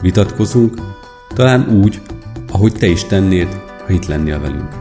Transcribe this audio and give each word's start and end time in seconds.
vitatkozunk, 0.00 0.74
talán 1.34 1.68
úgy, 1.82 2.00
ahogy 2.52 2.72
te 2.72 2.86
is 2.86 3.04
tennéd, 3.04 3.52
ha 3.86 3.92
itt 3.92 4.06
lennél 4.06 4.40
velünk. 4.40 4.78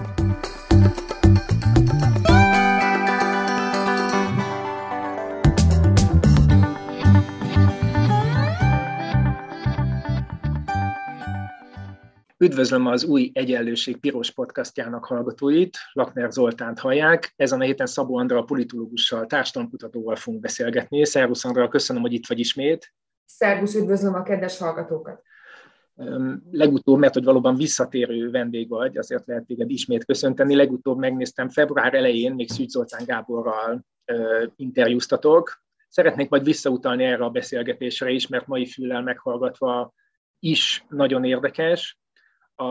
Üdvözlöm 12.37 12.85
az 12.85 13.03
új 13.03 13.31
Egyenlőség 13.33 13.97
Piros 13.97 14.31
podcastjának 14.31 15.05
hallgatóit, 15.05 15.77
Lakner 15.93 16.31
Zoltánt 16.31 16.79
hallják. 16.79 17.33
Ezen 17.35 17.59
a 17.59 17.63
héten 17.63 17.85
Szabó 17.85 18.17
Andra 18.17 18.41
politológussal, 18.41 19.25
társadalomkutatóval 19.25 20.15
fogunk 20.15 20.41
beszélgetni. 20.43 21.05
Szervusz 21.05 21.45
Andra, 21.45 21.67
köszönöm, 21.67 22.01
hogy 22.01 22.13
itt 22.13 22.27
vagy 22.27 22.39
ismét. 22.39 22.93
Szervusz, 23.31 23.75
üdvözlöm 23.75 24.13
a 24.13 24.23
kedves 24.23 24.57
hallgatókat! 24.57 25.23
Legutóbb, 26.51 26.99
mert 26.99 27.13
hogy 27.13 27.23
valóban 27.23 27.55
visszatérő 27.55 28.29
vendég 28.31 28.69
vagy, 28.69 28.97
azért 28.97 29.27
lehet 29.27 29.45
téged 29.45 29.69
ismét 29.69 30.05
köszönteni. 30.05 30.55
Legutóbb 30.55 30.97
megnéztem 30.97 31.49
február 31.49 31.93
elején, 31.93 32.33
még 32.33 32.49
Szűcs 32.49 32.69
Zoltán 32.69 33.05
Gáborral 33.05 33.85
interjúztatok. 34.55 35.63
Szeretnék 35.87 36.29
majd 36.29 36.43
visszautalni 36.43 37.03
erre 37.03 37.23
a 37.23 37.29
beszélgetésre 37.29 38.09
is, 38.09 38.27
mert 38.27 38.47
mai 38.47 38.65
füllel 38.65 39.01
meghallgatva 39.01 39.93
is 40.39 40.85
nagyon 40.89 41.23
érdekes. 41.23 41.99
A, 42.55 42.65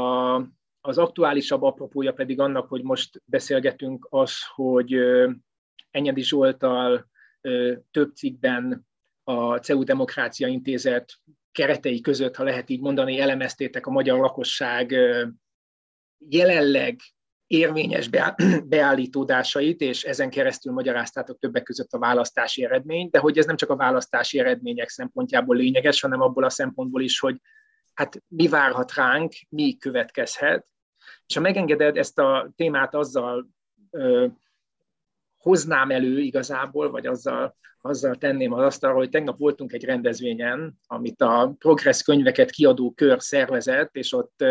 az 0.80 0.98
aktuálisabb 0.98 1.62
apropója 1.62 2.12
pedig 2.12 2.40
annak, 2.40 2.68
hogy 2.68 2.82
most 2.82 3.22
beszélgetünk 3.24 4.06
az, 4.10 4.32
hogy 4.54 4.96
Enyedi 5.90 6.22
Zsoltal 6.22 7.08
több 7.90 8.14
cikkben 8.14 8.87
a 9.28 9.58
CEU 9.58 9.82
Demokrácia 9.82 10.46
Intézet 10.46 11.12
keretei 11.52 12.00
között, 12.00 12.36
ha 12.36 12.42
lehet 12.42 12.70
így 12.70 12.80
mondani, 12.80 13.20
elemeztétek 13.20 13.86
a 13.86 13.90
magyar 13.90 14.18
lakosság 14.18 14.94
jelenleg 16.18 17.00
érvényes 17.46 18.08
beállítódásait, 18.64 19.80
és 19.80 20.04
ezen 20.04 20.30
keresztül 20.30 20.72
magyaráztátok 20.72 21.38
többek 21.38 21.62
között 21.62 21.92
a 21.92 21.98
választási 21.98 22.64
eredményt, 22.64 23.10
de 23.10 23.18
hogy 23.18 23.38
ez 23.38 23.46
nem 23.46 23.56
csak 23.56 23.70
a 23.70 23.76
választási 23.76 24.38
eredmények 24.38 24.88
szempontjából 24.88 25.56
lényeges, 25.56 26.00
hanem 26.00 26.20
abból 26.20 26.44
a 26.44 26.50
szempontból 26.50 27.02
is, 27.02 27.18
hogy 27.18 27.36
hát 27.94 28.22
mi 28.28 28.48
várhat 28.48 28.94
ránk, 28.94 29.32
mi 29.48 29.76
következhet. 29.76 30.66
És 31.26 31.34
ha 31.34 31.40
megengeded 31.40 31.96
ezt 31.96 32.18
a 32.18 32.52
témát 32.56 32.94
azzal 32.94 33.48
hoznám 35.38 35.90
elő 35.90 36.18
igazából, 36.20 36.90
vagy 36.90 37.06
azzal, 37.06 37.56
azzal 37.80 38.14
tenném 38.14 38.52
az 38.52 38.64
asztalra, 38.64 38.96
hogy 38.96 39.08
tegnap 39.08 39.38
voltunk 39.38 39.72
egy 39.72 39.84
rendezvényen, 39.84 40.78
amit 40.86 41.22
a 41.22 41.54
Progress 41.58 42.02
könyveket 42.02 42.50
kiadó 42.50 42.92
kör 42.92 43.22
szervezett, 43.22 43.96
és 43.96 44.12
ott 44.12 44.44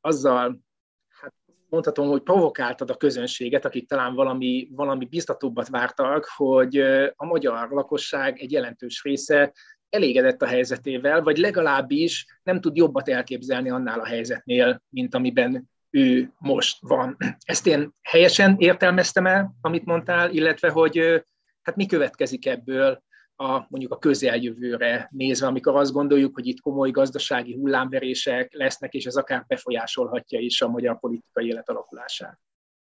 azzal 0.00 0.60
hát 1.08 1.34
mondhatom, 1.68 2.08
hogy 2.08 2.22
provokáltad 2.22 2.90
a 2.90 2.96
közönséget, 2.96 3.64
akik 3.64 3.88
talán 3.88 4.14
valami, 4.14 4.68
valami 4.72 5.04
biztatóbbat 5.04 5.68
vártak, 5.68 6.28
hogy 6.36 6.76
a 7.14 7.24
magyar 7.24 7.70
lakosság 7.70 8.38
egy 8.40 8.52
jelentős 8.52 9.02
része 9.02 9.52
elégedett 9.88 10.42
a 10.42 10.46
helyzetével, 10.46 11.22
vagy 11.22 11.36
legalábbis 11.36 12.38
nem 12.42 12.60
tud 12.60 12.76
jobbat 12.76 13.08
elképzelni 13.08 13.70
annál 13.70 14.00
a 14.00 14.06
helyzetnél, 14.06 14.82
mint 14.88 15.14
amiben 15.14 15.70
ő 15.90 16.32
most 16.38 16.78
van. 16.80 17.16
Ezt 17.44 17.66
én 17.66 17.94
helyesen 18.02 18.56
értelmeztem 18.58 19.26
el, 19.26 19.54
amit 19.60 19.84
mondtál, 19.84 20.30
illetve 20.30 20.70
hogy 20.70 21.24
hát 21.62 21.76
mi 21.76 21.86
következik 21.86 22.46
ebből 22.46 23.04
a, 23.36 23.66
mondjuk 23.68 23.92
a 23.92 23.98
közeljövőre 23.98 25.08
nézve, 25.10 25.46
amikor 25.46 25.76
azt 25.76 25.92
gondoljuk, 25.92 26.34
hogy 26.34 26.46
itt 26.46 26.60
komoly 26.60 26.90
gazdasági 26.90 27.54
hullámverések 27.54 28.52
lesznek, 28.52 28.94
és 28.94 29.04
ez 29.04 29.16
akár 29.16 29.44
befolyásolhatja 29.46 30.38
is 30.38 30.60
a 30.60 30.68
magyar 30.68 30.98
politikai 30.98 31.46
élet 31.46 31.68
alakulását. 31.68 32.38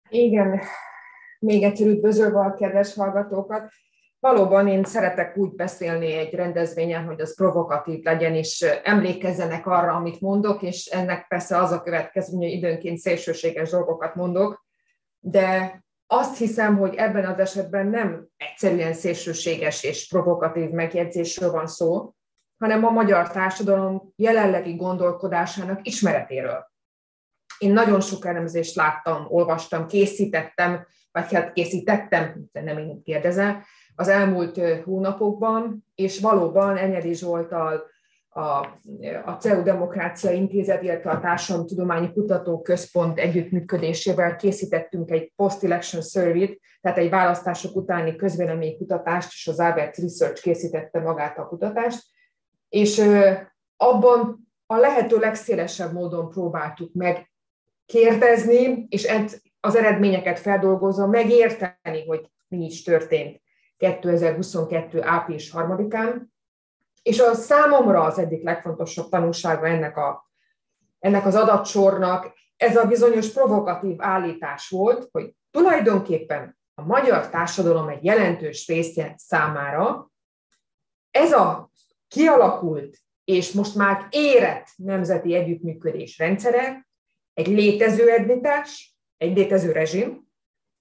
Igen, 0.09 0.61
még 1.39 1.63
egyszer 1.63 1.87
üdvözölve 1.87 2.39
a 2.39 2.53
kedves 2.53 2.93
hallgatókat. 2.93 3.71
Valóban 4.25 4.67
én 4.67 4.83
szeretek 4.83 5.37
úgy 5.37 5.55
beszélni 5.55 6.13
egy 6.13 6.33
rendezvényen, 6.33 7.05
hogy 7.05 7.21
az 7.21 7.35
provokatív 7.35 8.03
legyen, 8.03 8.35
és 8.35 8.65
emlékezzenek 8.83 9.67
arra, 9.67 9.93
amit 9.93 10.21
mondok, 10.21 10.61
és 10.61 10.85
ennek 10.85 11.27
persze 11.27 11.57
az 11.57 11.71
a 11.71 11.81
következménye, 11.81 12.45
hogy 12.45 12.57
időnként 12.57 12.97
szélsőséges 12.97 13.69
dolgokat 13.69 14.15
mondok, 14.15 14.65
de 15.19 15.79
azt 16.07 16.37
hiszem, 16.37 16.77
hogy 16.77 16.95
ebben 16.95 17.25
az 17.25 17.39
esetben 17.39 17.87
nem 17.87 18.27
egyszerűen 18.37 18.93
szélsőséges 18.93 19.83
és 19.83 20.07
provokatív 20.07 20.69
megjegyzésről 20.69 21.51
van 21.51 21.67
szó, 21.67 22.13
hanem 22.57 22.85
a 22.85 22.89
magyar 22.89 23.31
társadalom 23.31 24.13
jelenlegi 24.15 24.75
gondolkodásának 24.75 25.87
ismeretéről. 25.87 26.71
Én 27.57 27.73
nagyon 27.73 28.01
sok 28.01 28.25
elemzést 28.25 28.75
láttam, 28.75 29.25
olvastam, 29.29 29.87
készítettem, 29.87 30.87
vagy 31.11 31.33
hát 31.33 31.53
készítettem, 31.53 32.45
nem 32.51 32.77
én 32.77 33.03
kérdezel, 33.03 33.63
az 33.95 34.07
elmúlt 34.07 34.61
hónapokban, 34.83 35.85
és 35.95 36.19
valóban 36.19 36.77
Enyedi 36.77 37.13
Zsoltal 37.13 37.83
a, 38.29 38.41
a 39.25 39.37
CEU 39.39 39.63
Demokrácia 39.63 40.31
Intézet, 40.31 40.83
illetve 40.83 41.11
a 41.11 41.19
Társadalomtudományi 41.19 42.13
Kutatóközpont 42.13 43.19
együttműködésével 43.19 44.35
készítettünk 44.35 45.11
egy 45.11 45.31
post-election 45.35 46.01
survey 46.01 46.59
tehát 46.85 46.99
egy 46.99 47.09
választások 47.09 47.75
utáni 47.75 48.15
közvéleménykutatást, 48.15 49.33
és 49.33 49.47
az 49.47 49.59
Albert 49.59 49.97
Research 49.97 50.41
készítette 50.41 50.99
magát 50.99 51.37
a 51.37 51.47
kutatást, 51.47 52.03
és 52.69 53.01
abban 53.77 54.47
a 54.65 54.75
lehető 54.75 55.17
legszélesebb 55.17 55.93
módon 55.93 56.29
próbáltuk 56.29 56.93
meg 56.93 57.31
kérdezni, 57.85 58.85
és 58.89 59.07
az 59.59 59.75
eredményeket 59.75 60.39
feldolgozva 60.39 61.07
megérteni, 61.07 62.05
hogy 62.07 62.29
mi 62.47 62.65
is 62.65 62.83
történt 62.83 63.41
2022. 63.77 65.01
április 65.01 65.51
3-án, 65.53 66.21
és 67.01 67.19
a 67.19 67.33
számomra 67.33 68.03
az 68.03 68.17
egyik 68.17 68.43
legfontosabb 68.43 69.09
tanulsága 69.09 69.67
ennek, 69.67 69.97
a, 69.97 70.31
ennek 70.99 71.25
az 71.25 71.35
adatsornak 71.35 72.33
ez 72.57 72.77
a 72.77 72.87
bizonyos 72.87 73.29
provokatív 73.29 73.95
állítás 74.01 74.69
volt, 74.69 75.09
hogy 75.11 75.35
tulajdonképpen 75.51 76.57
a 76.73 76.81
magyar 76.81 77.29
társadalom 77.29 77.87
egy 77.87 78.03
jelentős 78.03 78.67
része 78.67 79.13
számára 79.17 80.11
ez 81.11 81.31
a 81.31 81.71
kialakult 82.07 82.97
és 83.25 83.51
most 83.51 83.75
már 83.75 84.07
érett 84.09 84.67
nemzeti 84.75 85.35
együttműködés 85.35 86.17
rendszere 86.17 86.87
egy 87.33 87.47
létező 87.47 88.09
ednitás, 88.09 88.97
egy 89.17 89.37
létező 89.37 89.71
rezsim, 89.71 90.27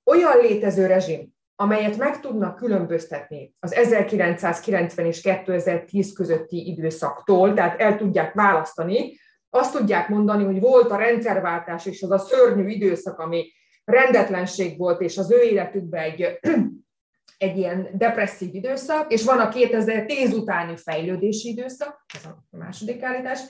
olyan 0.04 0.38
létező 0.38 0.86
rezsim, 0.86 1.33
amelyet 1.56 1.96
meg 1.96 2.20
tudnak 2.20 2.56
különböztetni 2.56 3.54
az 3.60 3.74
1990 3.74 5.06
és 5.06 5.20
2010 5.20 6.12
közötti 6.12 6.68
időszaktól, 6.68 7.52
tehát 7.52 7.80
el 7.80 7.96
tudják 7.96 8.32
választani, 8.32 9.12
azt 9.50 9.72
tudják 9.72 10.08
mondani, 10.08 10.44
hogy 10.44 10.60
volt 10.60 10.90
a 10.90 10.96
rendszerváltás 10.96 11.86
és 11.86 12.02
az 12.02 12.10
a 12.10 12.18
szörnyű 12.18 12.68
időszak, 12.68 13.18
ami 13.18 13.52
rendetlenség 13.84 14.78
volt, 14.78 15.00
és 15.00 15.18
az 15.18 15.30
ő 15.30 15.42
életükben 15.42 16.02
egy, 16.02 16.38
egy 17.38 17.56
ilyen 17.56 17.88
depresszív 17.92 18.54
időszak, 18.54 19.12
és 19.12 19.24
van 19.24 19.38
a 19.38 19.48
2010 19.48 20.32
utáni 20.32 20.76
fejlődési 20.76 21.48
időszak, 21.48 22.04
ez 22.14 22.24
a 22.24 22.44
második 22.50 23.02
állítás, 23.02 23.40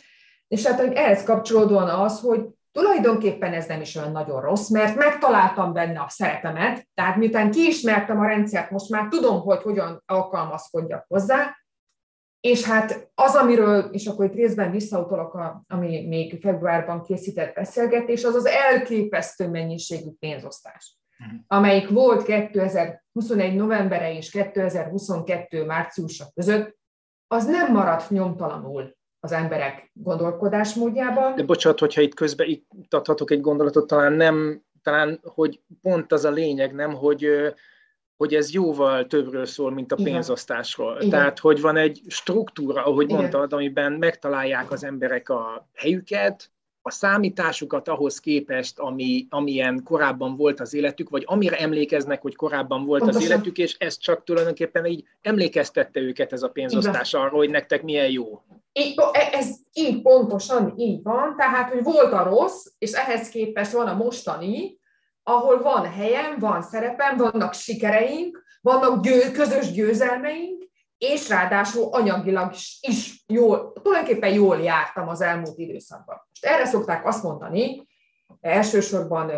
és 0.48 0.66
hát 0.66 0.80
hogy 0.80 0.92
ehhez 0.92 1.22
kapcsolódóan 1.22 1.88
az, 1.88 2.20
hogy 2.20 2.40
Tulajdonképpen 2.74 3.52
ez 3.52 3.66
nem 3.66 3.80
is 3.80 3.96
olyan 3.96 4.12
nagyon 4.12 4.40
rossz, 4.40 4.68
mert 4.68 4.96
megtaláltam 4.96 5.72
benne 5.72 6.00
a 6.00 6.08
szerepemet, 6.08 6.88
tehát 6.94 7.16
miután 7.16 7.50
kiismertem 7.50 8.20
a 8.20 8.26
rendszert, 8.26 8.70
most 8.70 8.90
már 8.90 9.08
tudom, 9.08 9.40
hogy 9.40 9.62
hogyan 9.62 10.02
alkalmazkodjak 10.06 11.04
hozzá, 11.08 11.56
és 12.40 12.64
hát 12.64 13.10
az, 13.14 13.34
amiről, 13.34 13.80
és 13.92 14.06
akkor 14.06 14.24
itt 14.24 14.34
részben 14.34 14.70
visszautolok, 14.70 15.34
a, 15.34 15.64
ami 15.68 16.06
még 16.06 16.40
februárban 16.40 17.02
készített 17.02 17.54
beszélgetés, 17.54 18.24
az 18.24 18.34
az 18.34 18.46
elképesztő 18.46 19.48
mennyiségű 19.48 20.10
pénzosztás, 20.18 20.98
mhm. 21.18 21.34
amelyik 21.46 21.88
volt 21.88 22.22
2021 22.22 23.54
novembere 23.54 24.16
és 24.16 24.30
2022 24.30 25.64
márciusa 25.64 26.24
között, 26.34 26.76
az 27.26 27.46
nem 27.46 27.72
maradt 27.72 28.10
nyomtalanul 28.10 28.96
az 29.24 29.32
emberek 29.32 29.90
gondolkodásmódjában. 29.92 31.34
De 31.34 31.42
bocsánat, 31.42 31.78
hogyha 31.78 32.00
itt 32.00 32.14
közben 32.14 32.48
itt 32.48 32.94
adhatok 32.94 33.30
egy 33.30 33.40
gondolatot, 33.40 33.86
talán 33.86 34.12
nem, 34.12 34.62
talán, 34.82 35.20
hogy 35.22 35.60
pont 35.82 36.12
az 36.12 36.24
a 36.24 36.30
lényeg, 36.30 36.74
nem, 36.74 36.94
hogy 36.94 37.28
hogy 38.16 38.34
ez 38.34 38.52
jóval 38.52 39.06
többről 39.06 39.46
szól, 39.46 39.70
mint 39.70 39.92
a 39.92 39.96
pénzosztásról. 39.96 40.96
Igen. 40.96 41.10
Tehát, 41.10 41.38
hogy 41.38 41.60
van 41.60 41.76
egy 41.76 42.00
struktúra, 42.06 42.84
ahogy 42.84 43.04
Igen. 43.04 43.16
mondtad, 43.16 43.52
amiben 43.52 43.92
megtalálják 43.92 44.70
az 44.70 44.84
emberek 44.84 45.28
a 45.28 45.68
helyüket, 45.74 46.50
a 46.86 46.90
számításukat 46.90 47.88
ahhoz 47.88 48.20
képest, 48.20 48.78
ami, 48.78 49.26
amilyen 49.30 49.82
korábban 49.84 50.36
volt 50.36 50.60
az 50.60 50.74
életük, 50.74 51.08
vagy 51.08 51.22
amire 51.26 51.56
emlékeznek, 51.56 52.22
hogy 52.22 52.36
korábban 52.36 52.84
volt 52.84 53.00
Pontosan. 53.00 53.22
az 53.22 53.30
életük, 53.30 53.58
és 53.58 53.76
ez 53.78 53.98
csak 53.98 54.24
tulajdonképpen 54.24 54.86
így 54.86 55.04
emlékeztette 55.20 56.00
őket 56.00 56.32
ez 56.32 56.42
a 56.42 56.48
pénzosztás 56.48 57.12
Igen. 57.12 57.24
arra, 57.24 57.36
hogy 57.36 57.50
nektek 57.50 57.82
milyen 57.82 58.10
jó. 58.10 58.42
Így, 58.72 58.94
e, 59.12 59.28
ez 59.32 59.56
így 59.72 60.02
pontosan 60.02 60.74
így 60.76 61.02
van, 61.02 61.36
tehát, 61.36 61.70
hogy 61.70 61.82
volt 61.82 62.12
a 62.12 62.22
rossz, 62.22 62.66
és 62.78 62.92
ehhez 62.92 63.28
képest 63.28 63.72
van 63.72 63.86
a 63.86 63.94
mostani, 63.94 64.78
ahol 65.22 65.62
van 65.62 65.84
helyem, 65.92 66.38
van 66.38 66.62
szerepem, 66.62 67.16
vannak 67.16 67.54
sikereink, 67.54 68.44
vannak 68.60 69.02
győ, 69.02 69.30
közös 69.32 69.72
győzelmeink, 69.72 70.63
és 71.12 71.28
ráadásul 71.28 71.88
anyagilag 71.90 72.52
is 72.80 73.24
jól, 73.26 73.72
tulajdonképpen 73.82 74.32
jól 74.32 74.60
jártam 74.60 75.08
az 75.08 75.20
elmúlt 75.20 75.58
időszakban. 75.58 76.16
Most 76.28 76.44
erre 76.44 76.64
szokták 76.64 77.06
azt 77.06 77.22
mondani, 77.22 77.86
elsősorban 78.40 79.32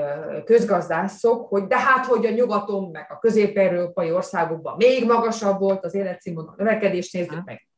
közgazdászok, 0.45 1.49
hogy 1.49 1.67
de 1.67 1.79
hát, 1.79 2.07
hogy 2.07 2.27
a 2.27 2.31
nyugaton, 2.31 2.91
meg 2.91 3.07
a 3.09 3.19
közép-európai 3.19 4.13
országokban 4.13 4.77
még 4.77 5.07
magasabb 5.07 5.59
volt 5.59 5.85
az 5.85 5.95
életszínvonal 5.95 6.55
növekedés, 6.57 7.13
nézzük 7.13 7.45
meg 7.45 7.69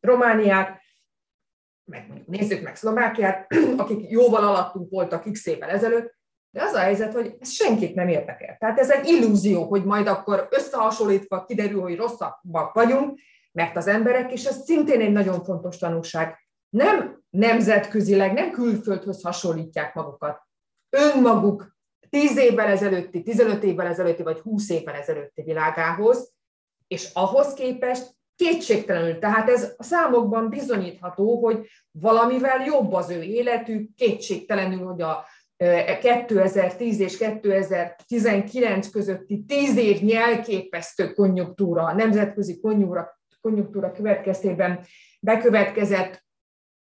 Romániát, 0.00 0.80
meg 1.84 2.22
nézzük 2.26 2.62
meg 2.62 2.76
Szlovákiát, 2.76 3.46
akik 3.76 4.10
jóval 4.10 4.44
alattunk 4.44 4.90
voltak 4.90 5.30
x 5.32 5.46
évvel 5.46 5.68
ezelőtt, 5.68 6.16
de 6.50 6.62
az 6.62 6.72
a 6.72 6.78
helyzet, 6.78 7.12
hogy 7.12 7.36
ez 7.40 7.50
senkit 7.50 7.94
nem 7.94 8.08
érdekel. 8.08 8.56
Tehát 8.58 8.78
ez 8.78 8.90
egy 8.90 9.08
illúzió, 9.08 9.64
hogy 9.64 9.84
majd 9.84 10.06
akkor 10.06 10.48
összehasonlítva 10.50 11.44
kiderül, 11.44 11.80
hogy 11.80 11.96
rosszabbak 11.96 12.72
vagyunk, 12.72 13.20
mert 13.58 13.76
az 13.76 13.86
emberek, 13.86 14.32
és 14.32 14.44
ez 14.44 14.62
szintén 14.64 15.00
egy 15.00 15.12
nagyon 15.12 15.44
fontos 15.44 15.78
tanulság, 15.78 16.36
nem 16.68 17.22
nemzetközileg, 17.30 18.32
nem 18.32 18.50
külföldhöz 18.50 19.22
hasonlítják 19.22 19.94
magukat. 19.94 20.40
Önmaguk 20.96 21.76
10 22.10 22.36
évvel 22.36 22.66
ezelőtti, 22.66 23.22
15 23.22 23.62
évvel 23.62 23.86
ezelőtti, 23.86 24.22
vagy 24.22 24.38
20 24.38 24.70
évvel 24.70 24.94
ezelőtti 24.94 25.42
világához, 25.42 26.32
és 26.86 27.10
ahhoz 27.12 27.54
képest 27.54 28.16
kétségtelenül, 28.34 29.18
tehát 29.18 29.48
ez 29.48 29.74
a 29.76 29.82
számokban 29.82 30.48
bizonyítható, 30.48 31.44
hogy 31.44 31.68
valamivel 31.90 32.64
jobb 32.64 32.92
az 32.92 33.10
ő 33.10 33.22
életük, 33.22 33.94
kétségtelenül, 33.94 34.86
hogy 34.86 35.02
a 35.02 35.24
2010 36.00 37.00
és 37.00 37.16
2019 37.16 38.90
közötti 38.90 39.44
10 39.44 39.76
év 39.76 40.00
nyelképesztő 40.00 41.12
konjunktúra, 41.12 41.82
a 41.82 41.94
nemzetközi 41.94 42.60
konjunktúra, 42.60 43.17
konjunktúra 43.48 43.92
következtében 43.92 44.80
bekövetkezett 45.20 46.26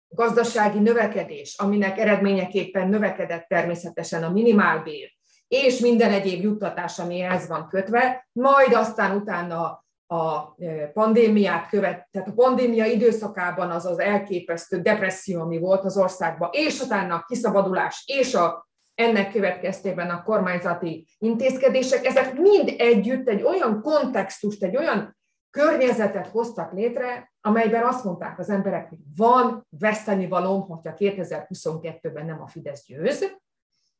gazdasági 0.08 0.80
növekedés, 0.80 1.56
aminek 1.58 1.98
eredményeképpen 1.98 2.90
növekedett 2.90 3.48
természetesen 3.48 4.24
a 4.24 4.30
minimálbér, 4.30 5.12
és 5.48 5.80
minden 5.80 6.12
egyéb 6.12 6.42
juttatás, 6.42 7.00
ami 7.00 7.22
ehhez 7.22 7.48
van 7.48 7.68
kötve, 7.68 8.28
majd 8.32 8.74
aztán 8.74 9.16
utána 9.16 9.86
a 10.08 10.56
pandémiát 10.94 11.70
követ, 11.70 12.08
tehát 12.12 12.28
a 12.28 12.34
pandémia 12.34 12.86
időszakában 12.86 13.70
az 13.70 13.86
az 13.86 14.00
elképesztő 14.00 14.82
depresszió, 14.82 15.42
ami 15.42 15.58
volt 15.58 15.84
az 15.86 15.98
országban, 15.98 16.50
és 16.52 16.82
utána 16.82 17.16
a 17.16 17.26
kiszabadulás, 17.28 18.04
és 18.06 18.34
a, 18.34 18.70
ennek 18.96 19.32
következtében 19.32 20.10
a 20.10 20.24
kormányzati 20.24 21.08
intézkedések, 21.18 22.06
ezek 22.06 22.34
mind 22.38 22.74
együtt 22.78 23.28
egy 23.28 23.42
olyan 23.44 23.82
kontextust, 23.82 24.64
egy 24.64 24.78
olyan 24.78 25.20
környezetet 25.52 26.28
hoztak 26.28 26.74
létre, 26.74 27.34
amelyben 27.42 27.84
azt 27.84 28.04
mondták 28.04 28.40
az 28.40 28.50
emberek, 28.50 28.90
hogy 28.90 29.00
van 29.16 29.68
veszteni 29.70 30.28
valóm, 30.28 30.62
hogyha 30.62 30.94
2022-ben 30.98 32.26
nem 32.26 32.42
a 32.42 32.48
Fidesz 32.48 32.86
győz, 32.86 33.40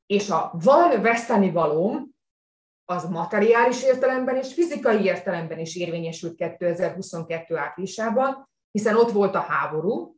és 0.06 0.30
a 0.30 0.52
van 0.64 1.02
veszteni 1.02 1.52
valóm, 1.52 2.10
az 2.86 3.10
materiális 3.10 3.84
értelemben 3.84 4.36
és 4.36 4.54
fizikai 4.54 5.04
értelemben 5.04 5.60
is 5.60 5.76
érvényesült 5.76 6.36
2022 6.36 7.58
áprilisában, 7.58 8.50
hiszen 8.72 8.96
ott 8.96 9.12
volt 9.12 9.36
a 9.36 9.40
háború, 9.40 10.16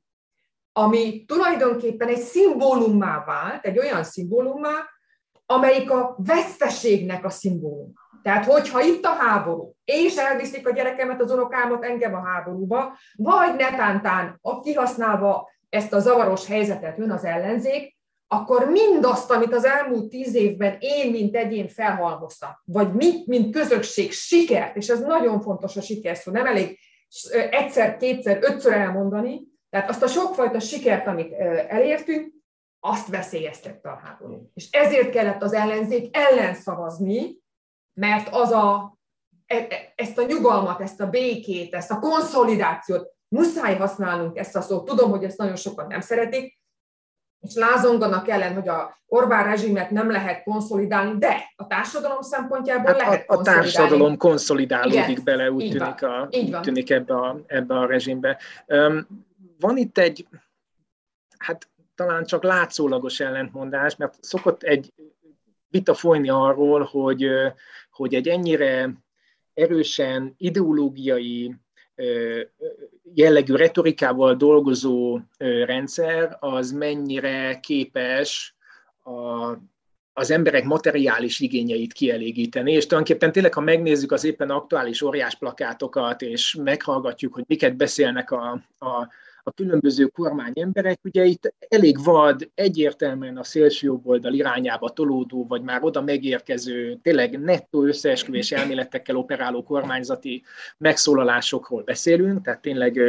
ami 0.72 1.26
tulajdonképpen 1.26 2.08
egy 2.08 2.20
szimbólummá 2.20 3.24
vált, 3.26 3.66
egy 3.66 3.80
olyan 3.80 4.04
szimbólummá, 4.04 4.90
amelyik 5.46 5.92
a 5.92 6.16
veszteségnek 6.18 7.26
a 7.26 7.30
szimbóluma. 7.30 8.03
Tehát, 8.24 8.46
hogyha 8.46 8.82
itt 8.82 9.06
a 9.06 9.14
háború, 9.14 9.76
és 9.86 10.16
elviszik 10.16 10.68
a 10.68 10.74
gyerekemet, 10.74 11.22
az 11.22 11.32
unokámat 11.32 11.84
engem 11.84 12.14
a 12.14 12.26
háborúba, 12.26 12.98
vagy 13.16 13.56
netántán, 13.56 14.38
a 14.42 14.60
kihasználva 14.60 15.50
ezt 15.70 15.94
a 15.94 16.00
zavaros 16.00 16.48
helyzetet 16.48 16.98
jön 16.98 17.12
az 17.12 17.26
ellenzék, 17.26 17.98
akkor 18.28 18.70
mindazt, 18.70 19.32
amit 19.32 19.54
az 19.54 19.66
elmúlt 19.66 20.10
tíz 20.10 20.36
évben 20.36 20.76
én, 20.80 21.12
mint 21.12 21.36
egyén 21.36 21.68
felhalmoztam, 21.68 22.50
vagy 22.66 22.94
mi, 22.94 23.24
mint 23.26 23.56
közösség 23.56 24.12
sikert, 24.12 24.76
és 24.76 24.90
ez 24.90 25.00
nagyon 25.00 25.42
fontos 25.42 25.78
a 25.78 25.82
siker 25.82 26.18
szó, 26.18 26.32
nem 26.32 26.46
elég 26.46 26.80
egyszer, 27.50 27.98
kétszer, 27.98 28.38
ötször 28.42 28.74
elmondani, 28.74 29.42
tehát 29.70 29.90
azt 29.90 30.04
a 30.04 30.08
sokfajta 30.08 30.60
sikert, 30.60 31.08
amit 31.08 31.34
elértünk, 31.68 32.34
azt 32.80 33.08
veszélyeztette 33.08 33.90
a 33.90 34.02
háború. 34.04 34.52
És 34.54 34.70
ezért 34.72 35.10
kellett 35.10 35.42
az 35.42 35.54
ellenzék 35.54 36.18
ellen 36.18 36.54
szavazni, 36.54 37.42
mert 37.94 38.30
az 38.32 38.52
a, 38.52 38.98
e, 39.46 39.56
e, 39.56 39.94
ezt 39.96 40.18
a 40.18 40.26
nyugalmat, 40.26 40.82
ezt 40.82 41.02
a 41.02 41.10
békét, 41.10 41.74
ezt 41.74 41.92
a 41.92 42.00
konszolidációt, 42.00 43.12
muszáj 43.28 43.78
használnunk 43.78 44.38
ezt 44.38 44.56
a 44.56 44.62
szót. 44.62 44.86
Tudom, 44.86 45.10
hogy 45.10 45.24
ezt 45.24 45.38
nagyon 45.38 45.56
sokan 45.56 45.88
nem 45.88 46.02
szeretik, 46.02 46.62
és 47.40 47.56
lázonganak 47.56 48.28
ellen, 48.28 48.54
hogy 48.54 48.68
a 48.68 49.02
Orbán 49.06 49.44
rezsimet 49.44 49.90
nem 49.90 50.12
lehet 50.12 50.44
konszolidálni, 50.44 51.18
de 51.18 51.54
a 51.56 51.68
társadalom 51.68 52.22
szempontjából 52.22 52.86
hát 52.86 52.98
lehet 52.98 53.30
a, 53.30 53.38
a 53.38 53.42
társadalom 53.42 54.18
konszolidálódik 54.18 55.08
Igen, 55.10 55.24
bele, 55.24 55.52
úgy 55.52 55.70
tűnik, 55.70 56.04
a, 56.04 56.28
úgy 56.32 56.60
tűnik 56.62 56.90
ebbe, 56.90 57.14
a, 57.14 57.42
ebbe 57.48 57.80
a 57.80 57.86
rezsimbe. 57.86 58.38
Um, 58.68 59.08
van 59.60 59.78
itt 59.78 59.98
egy, 59.98 60.28
hát 61.38 61.70
talán 61.96 62.26
csak 62.26 62.44
látszólagos 62.44 63.20
ellentmondás, 63.20 63.96
mert 63.96 64.18
szokott 64.20 64.64
egy 64.64 64.94
vita 65.68 65.94
folyni 65.94 66.30
arról, 66.30 66.84
hogy, 66.92 67.28
hogy 67.94 68.16
egy 68.16 68.28
ennyire 68.28 68.94
erősen 69.54 70.34
ideológiai 70.38 71.56
jellegű 73.14 73.56
retorikával 73.56 74.36
dolgozó 74.36 75.20
rendszer, 75.66 76.38
az 76.40 76.72
mennyire 76.72 77.60
képes 77.60 78.56
a, 79.04 79.52
az 80.14 80.32
emberek 80.32 80.64
materiális 80.64 81.40
igényeit 81.40 81.94
kielégíteni, 81.94 82.72
és 82.72 82.86
tulajdonképpen 82.86 83.32
tényleg, 83.32 83.54
ha 83.54 83.62
megnézzük 83.62 84.12
az 84.12 84.24
éppen 84.24 84.50
aktuális 84.50 85.02
óriás 85.02 85.36
plakátokat, 85.36 86.22
és 86.22 86.56
meghallgatjuk, 86.64 87.34
hogy 87.34 87.44
miket 87.48 87.76
beszélnek 87.76 88.32
a, 88.32 88.52
a 88.80 89.08
a 89.44 89.52
különböző 89.52 90.06
kormányemberek, 90.06 91.00
ugye 91.04 91.24
itt 91.24 91.54
elég 91.68 92.04
vad, 92.04 92.50
egyértelműen 92.56 93.38
a 93.38 93.44
szélső 93.44 94.00
oldal 94.04 94.34
irányába 94.34 94.90
tolódó, 94.90 95.46
vagy 95.48 95.62
már 95.62 95.84
oda 95.84 96.02
megérkező, 96.02 97.00
tényleg 97.02 97.40
nettó 97.40 97.84
összeesküvés 97.84 98.52
elméletekkel 98.52 99.16
operáló 99.16 99.64
kormányzati 99.64 100.44
megszólalásokról 100.78 101.84
beszélünk, 101.84 102.42
tehát 102.42 102.62
tényleg 102.62 103.00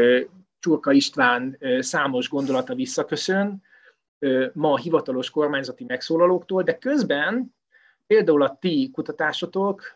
Csurka 0.58 0.92
István 0.92 1.58
számos 1.78 2.28
gondolata 2.28 2.74
visszaköszön 2.74 3.62
ma 4.52 4.72
a 4.72 4.78
hivatalos 4.78 5.30
kormányzati 5.30 5.84
megszólalóktól, 5.84 6.62
de 6.62 6.78
közben 6.78 7.54
például 8.06 8.42
a 8.42 8.56
ti 8.60 8.90
kutatásotok 8.92 9.92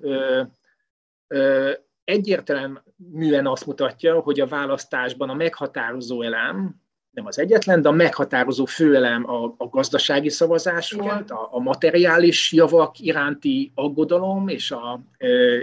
egyértelműen 2.09 3.47
azt 3.47 3.67
mutatja, 3.67 4.21
hogy 4.21 4.41
a 4.41 4.47
választásban 4.47 5.29
a 5.29 5.35
meghatározó 5.35 6.23
elem, 6.23 6.75
nem 7.11 7.27
az 7.27 7.39
egyetlen, 7.39 7.83
de 7.83 7.89
a 7.89 7.93
meghatározó 7.93 8.65
főelem 8.65 9.31
a, 9.31 9.55
a 9.57 9.69
gazdasági 9.69 10.29
szavazás 10.29 10.93
Igen. 10.93 11.05
volt, 11.05 11.31
a, 11.31 11.49
a 11.51 11.59
materiális 11.59 12.53
javak 12.53 12.99
iránti 12.99 13.73
aggodalom, 13.75 14.49
és, 14.49 14.71
a, 14.71 15.01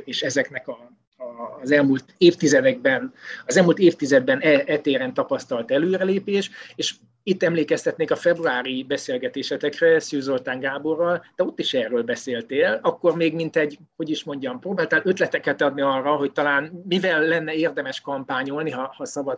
és 0.04 0.22
ezeknek 0.22 0.68
a, 0.68 0.92
a, 1.18 1.60
az 1.62 1.72
elmúlt 1.72 2.06
évtizedekben, 2.18 3.14
az 3.46 3.58
elmúlt 3.58 3.80
évtizedben 3.80 4.40
e, 4.40 4.64
e 4.66 4.78
téren 4.78 5.14
tapasztalt 5.14 5.72
előrelépés, 5.72 6.50
és 6.76 6.96
itt 7.28 7.44
emlékeztetnék 7.44 8.12
a 8.12 8.16
februári 8.16 8.84
beszélgetésetekre 8.84 10.00
Szűz 10.00 10.24
Zoltán 10.24 10.60
Gáborral, 10.60 11.26
de 11.36 11.44
ott 11.44 11.60
is 11.60 11.74
erről 11.74 12.04
beszéltél, 12.04 12.80
akkor 12.82 13.16
még 13.16 13.34
mint 13.34 13.56
egy, 13.56 13.80
hogy 13.96 14.10
is 14.10 14.24
mondjam, 14.24 14.60
próbáltál 14.60 15.02
ötleteket 15.04 15.62
adni 15.62 15.82
arra, 15.82 16.16
hogy 16.16 16.32
talán 16.32 16.84
mivel 16.88 17.22
lenne 17.22 17.54
érdemes 17.54 18.02
kampányolni, 18.02 18.72
ha, 18.72 18.94
ha 18.98 19.06
szabad 19.06 19.38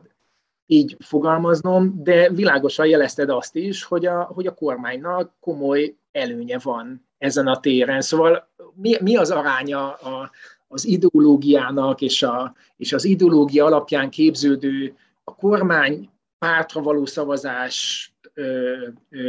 így 0.66 0.96
fogalmaznom, 1.00 2.04
de 2.04 2.30
világosan 2.30 2.88
jelezted 2.88 3.30
azt 3.30 3.56
is, 3.56 3.84
hogy 3.84 4.06
a, 4.06 4.24
hogy 4.24 4.48
a 4.48 4.54
kormánynak 4.54 5.34
komoly 5.40 5.96
előnye 6.12 6.58
van 6.64 7.08
ezen 7.18 7.48
a 7.48 7.60
téren. 7.60 8.02
Szóval 8.02 8.50
mi, 8.74 8.96
mi 9.02 9.16
az 9.16 9.32
aránya 9.32 9.94
a, 9.94 10.32
az 10.68 10.86
ideológiának 10.86 12.02
és, 12.02 12.24
a, 12.24 12.56
és 12.78 12.94
az 12.94 13.06
ideológia 13.06 13.66
alapján 13.66 14.10
képződő 14.10 14.96
a 15.24 15.36
kormány 15.36 16.10
pártra 16.40 16.82
való 16.82 17.06
szavazás 17.06 18.12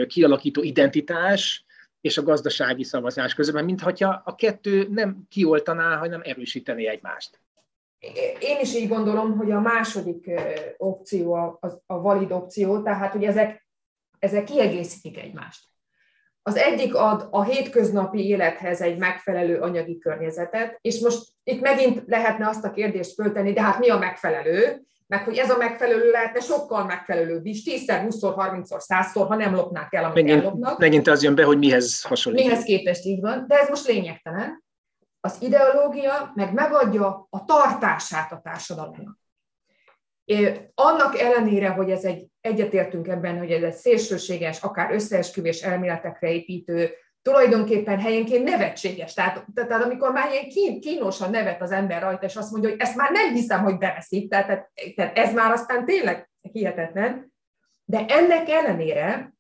kialakító 0.07 0.63
identitás 0.63 1.65
és 2.01 2.19
a 2.19 2.23
gazdasági 2.23 2.85
szavazás 2.85 3.35
közben, 3.35 3.65
mintha 3.65 4.23
a 4.25 4.35
kettő 4.35 4.89
nem 4.91 5.27
kioltaná, 5.29 5.97
hanem 5.97 6.21
erősíteni 6.25 6.87
egymást. 6.89 7.41
Én 8.41 8.61
is 8.61 8.75
így 8.75 8.89
gondolom, 8.89 9.37
hogy 9.37 9.51
a 9.51 9.61
második 9.61 10.31
opció 10.77 11.33
a, 11.33 11.59
a 11.87 12.01
valid 12.01 12.33
opció, 12.33 12.83
tehát 12.83 13.13
hogy 13.13 13.25
ezek, 13.25 13.67
ezek 14.19 14.45
kiegészítik 14.45 15.19
egymást. 15.19 15.65
Az 16.49 16.57
egyik 16.57 16.95
ad 16.95 17.29
a 17.31 17.43
hétköznapi 17.43 18.27
élethez 18.27 18.81
egy 18.81 18.99
megfelelő 18.99 19.61
anyagi 19.61 19.99
környezetet, 19.99 20.79
és 20.81 21.01
most 21.01 21.27
itt 21.43 21.61
megint 21.61 22.03
lehetne 22.07 22.49
azt 22.49 22.65
a 22.65 22.71
kérdést 22.71 23.15
föltenni, 23.15 23.53
de 23.53 23.63
hát 23.63 23.79
mi 23.79 23.89
a 23.89 23.99
megfelelő? 23.99 24.83
Meg 25.07 25.25
hogy 25.25 25.37
ez 25.37 25.51
a 25.51 25.57
megfelelő 25.57 26.11
lehetne 26.11 26.41
sokkal 26.41 26.85
megfelelőbb 26.85 27.47
is, 27.47 27.63
10-szer, 27.65 28.07
20-szor, 28.09 28.35
30-szor, 28.37 28.81
100-szor, 28.89 29.25
ha 29.29 29.35
nem 29.35 29.55
lopnák 29.55 29.95
el, 29.95 30.05
amit 30.05 30.15
megint, 30.15 30.43
ellopnak. 30.43 30.79
Megint 30.79 31.07
az 31.07 31.23
jön 31.23 31.35
be, 31.35 31.45
hogy 31.45 31.59
mihez 31.59 32.03
hasonlít. 32.03 32.45
Mihez 32.45 32.63
képest 32.63 33.05
így 33.05 33.21
van, 33.21 33.45
de 33.49 33.59
ez 33.59 33.69
most 33.69 33.87
lényegtelen. 33.87 34.65
Az 35.21 35.37
ideológia 35.41 36.33
meg 36.35 36.53
megadja 36.53 37.27
a 37.31 37.45
tartását 37.45 38.33
a 38.33 38.41
társadalomnak. 38.43 39.19
Annak 40.75 41.19
ellenére, 41.19 41.69
hogy 41.69 41.91
ez 41.91 42.05
egy, 42.05 42.27
egyetértünk 42.49 43.09
ebben, 43.09 43.39
hogy 43.39 43.51
ez 43.51 43.63
egy 43.63 43.75
szélsőséges, 43.75 44.63
akár 44.63 44.93
összeesküvés 44.93 45.63
elméletekre 45.63 46.33
építő, 46.33 46.91
tulajdonképpen 47.23 48.01
helyenként 48.01 48.45
nevetséges. 48.45 49.15
Tehát, 49.15 49.45
tehát 49.55 49.83
amikor 49.83 50.13
már 50.13 50.31
ilyen 50.33 50.49
kín, 50.49 50.81
kínosan 50.81 51.31
nevet 51.31 51.63
az 51.63 51.71
ember 51.71 52.03
rajta, 52.03 52.27
és 52.27 52.37
azt 52.37 52.51
mondja, 52.51 52.71
hogy 52.71 52.81
ezt 52.81 52.97
már 52.97 53.11
nem 53.11 53.35
hiszem, 53.35 53.63
hogy 53.63 53.79
beveszik, 53.79 54.31
tehát, 54.31 54.71
tehát, 54.95 55.19
ez 55.19 55.35
már 55.35 55.53
aztán 55.53 55.85
tényleg 55.85 56.31
hihetetlen. 56.53 57.33
De 57.85 58.05
ennek 58.09 58.49
ellenére 58.49 59.33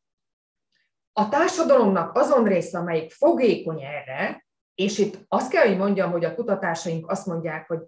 a 1.12 1.28
társadalomnak 1.28 2.16
azon 2.16 2.44
része, 2.44 2.78
amelyik 2.78 3.12
fogékony 3.12 3.82
erre, 3.82 4.46
és 4.74 4.98
itt 4.98 5.18
azt 5.28 5.50
kell, 5.50 5.66
hogy 5.66 5.76
mondjam, 5.76 6.10
hogy 6.10 6.24
a 6.24 6.34
kutatásaink 6.34 7.10
azt 7.10 7.26
mondják, 7.26 7.66
hogy 7.66 7.78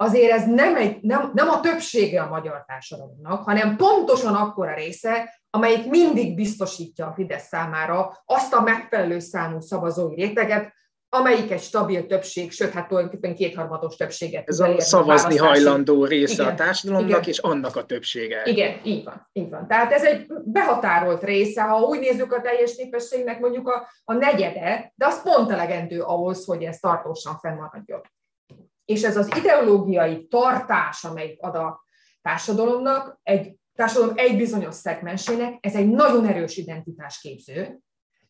azért 0.00 0.32
ez 0.32 0.46
nem, 0.46 0.76
egy, 0.76 1.00
nem, 1.00 1.30
nem 1.34 1.48
a 1.48 1.60
többsége 1.60 2.22
a 2.22 2.28
magyar 2.28 2.64
társadalomnak, 2.66 3.44
hanem 3.44 3.76
pontosan 3.76 4.34
akkora 4.34 4.74
része, 4.74 5.40
amelyik 5.50 5.86
mindig 5.86 6.34
biztosítja 6.34 7.06
a 7.06 7.12
Fidesz 7.12 7.46
számára 7.46 8.22
azt 8.24 8.54
a 8.54 8.60
megfelelő 8.60 9.18
számú 9.18 9.60
szavazói 9.60 10.14
réteget, 10.14 10.72
amelyik 11.08 11.50
egy 11.50 11.62
stabil 11.62 12.06
többség, 12.06 12.52
sőt, 12.52 12.72
hát 12.72 12.88
tulajdonképpen 12.88 13.34
kétharmados 13.34 13.96
többséget. 13.96 14.48
Ez 14.48 14.60
a 14.60 14.80
szavazni 14.80 15.38
a 15.38 15.44
hajlandó 15.44 16.04
része 16.04 16.42
igen, 16.42 16.46
a 16.46 16.54
társadalomnak, 16.54 17.10
igen. 17.10 17.28
és 17.28 17.38
annak 17.38 17.76
a 17.76 17.84
többsége. 17.84 18.42
Igen, 18.44 18.80
így 18.84 19.04
van, 19.04 19.28
így 19.32 19.50
van. 19.50 19.66
Tehát 19.68 19.92
ez 19.92 20.04
egy 20.04 20.26
behatárolt 20.44 21.22
része, 21.22 21.62
ha 21.62 21.80
úgy 21.80 21.98
nézzük 21.98 22.32
a 22.32 22.40
teljes 22.40 22.76
népességnek 22.76 23.40
mondjuk 23.40 23.68
a, 23.68 23.88
a 24.04 24.12
negyede, 24.12 24.92
de 24.94 25.06
az 25.06 25.22
pont 25.22 25.50
elegendő 25.50 26.00
ahhoz, 26.00 26.44
hogy 26.44 26.62
ez 26.62 26.78
tartósan 26.78 27.38
fennmaradjon. 27.38 28.00
És 28.90 29.02
ez 29.02 29.16
az 29.16 29.36
ideológiai 29.36 30.26
tartás, 30.26 31.04
amelyik 31.04 31.42
ad 31.42 31.54
a 31.54 31.84
társadalomnak, 32.22 33.20
egy 33.22 33.54
társadalom 33.74 34.14
egy 34.16 34.36
bizonyos 34.36 34.74
szegmensének, 34.74 35.56
ez 35.60 35.74
egy 35.74 35.88
nagyon 35.88 36.26
erős 36.26 36.56
identitásképző, 36.56 37.78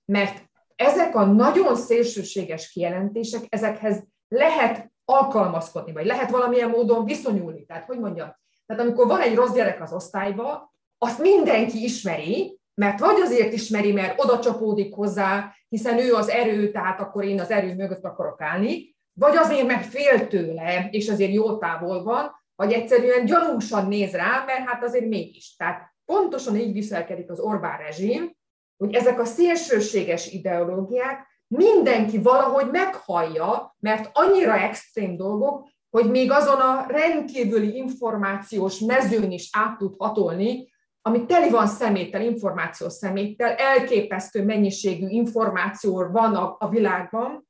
mert 0.05 0.45
ezek 0.77 1.15
a 1.15 1.25
nagyon 1.25 1.77
szélsőséges 1.77 2.71
kijelentések, 2.71 3.43
ezekhez 3.49 4.05
lehet 4.29 4.93
alkalmazkodni, 5.05 5.93
vagy 5.93 6.07
lehet 6.07 6.31
valamilyen 6.31 6.71
módon 6.71 7.05
viszonyulni. 7.05 7.65
Tehát, 7.65 7.87
hogy 7.87 7.99
mondjam, 7.99 8.37
tehát 8.67 8.83
amikor 8.83 9.07
van 9.07 9.21
egy 9.21 9.35
rossz 9.35 9.53
gyerek 9.53 9.83
az 9.83 9.93
osztályba, 9.93 10.75
azt 10.99 11.19
mindenki 11.19 11.83
ismeri, 11.85 12.61
mert 12.75 12.99
vagy 12.99 13.21
azért 13.21 13.53
ismeri, 13.53 13.93
mert 13.93 14.23
oda 14.23 14.39
csapódik 14.39 14.95
hozzá, 14.95 15.55
hiszen 15.69 15.99
ő 15.99 16.15
az 16.15 16.29
erő, 16.29 16.71
tehát 16.71 17.01
akkor 17.01 17.25
én 17.25 17.41
az 17.41 17.51
erő 17.51 17.75
mögött 17.75 18.05
akarok 18.05 18.41
állni, 18.41 18.99
vagy 19.13 19.37
azért, 19.37 19.67
mert 19.67 19.87
fél 19.87 20.29
tőle, 20.29 20.89
és 20.91 21.09
azért 21.09 21.33
jó 21.33 21.59
távol 21.59 22.03
van, 22.03 22.31
vagy 22.55 22.73
egyszerűen 22.73 23.25
gyanúsan 23.25 23.89
néz 23.89 24.13
rá, 24.13 24.45
mert 24.47 24.69
hát 24.69 24.85
azért 24.85 25.09
mégis. 25.09 25.55
Tehát 25.57 25.93
pontosan 26.05 26.57
így 26.57 26.73
viselkedik 26.73 27.31
az 27.31 27.41
Orbán 27.41 27.79
rezsim, 27.79 28.33
hogy 28.77 28.95
ezek 28.95 29.21
a 29.21 29.25
szélsőséges 29.25 30.33
ideológiák 30.33 31.27
mindenki 31.47 32.19
valahogy 32.19 32.71
meghallja, 32.71 33.77
mert 33.79 34.11
annyira 34.13 34.59
extrém 34.59 35.17
dolgok, 35.17 35.69
hogy 35.91 36.11
még 36.11 36.31
azon 36.31 36.61
a 36.61 36.87
rendkívüli 36.89 37.77
információs 37.77 38.79
mezőn 38.79 39.31
is 39.31 39.49
át 39.53 39.79
tud 39.79 39.95
hatolni, 39.99 40.69
ami 41.03 41.27
teli 41.27 41.51
van 41.51 41.67
szeméttel, 41.67 42.23
információs 42.23 42.93
szeméttel, 42.93 43.55
elképesztő 43.55 44.45
mennyiségű 44.45 45.09
információ 45.09 46.09
van 46.11 46.35
a, 46.35 46.57
a 46.59 46.69
világban, 46.69 47.47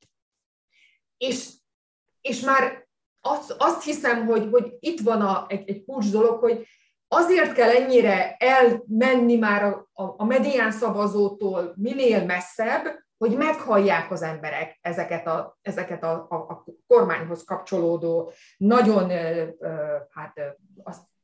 és, 1.21 1.49
és 2.21 2.41
már 2.41 2.89
azt, 3.21 3.55
azt 3.59 3.85
hiszem, 3.85 4.27
hogy, 4.27 4.49
hogy 4.51 4.77
itt 4.81 5.01
van 5.01 5.21
a, 5.21 5.45
egy, 5.49 5.69
egy 5.69 5.85
kulcs 5.85 6.11
dolog, 6.11 6.39
hogy 6.39 6.67
azért 7.09 7.53
kell 7.53 7.71
ennyire 7.71 8.37
elmenni 8.37 9.37
már 9.37 9.65
a, 9.65 9.89
a, 9.93 10.15
a 10.17 10.25
medián 10.25 10.71
szavazótól 10.71 11.73
minél 11.77 12.25
messzebb, 12.25 12.85
hogy 13.19 13.37
meghallják 13.37 14.11
az 14.11 14.23
emberek 14.23 14.79
ezeket 14.81 15.27
a, 15.27 15.59
ezeket 15.63 16.03
a, 16.03 16.27
a, 16.29 16.35
a 16.35 16.65
kormányhoz 16.87 17.45
kapcsolódó, 17.45 18.33
nagyon 18.57 19.11
hát, 20.11 20.41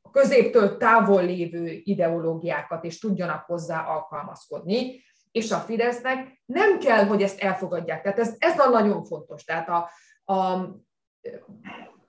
a 0.01 0.11
középtől 0.11 0.77
távol 0.77 1.25
lévő 1.25 1.81
ideológiákat, 1.83 2.83
és 2.83 2.99
tudjanak 2.99 3.45
hozzá 3.45 3.85
alkalmazkodni, 3.85 5.03
és 5.37 5.51
a 5.51 5.57
Fidesznek 5.57 6.41
nem 6.45 6.79
kell, 6.79 7.05
hogy 7.05 7.23
ezt 7.23 7.39
elfogadják. 7.39 8.01
Tehát 8.01 8.19
ez, 8.19 8.35
ez 8.37 8.59
a 8.59 8.69
nagyon 8.69 9.03
fontos. 9.03 9.43
Tehát 9.43 9.69
a, 9.69 9.89
a, 10.33 10.35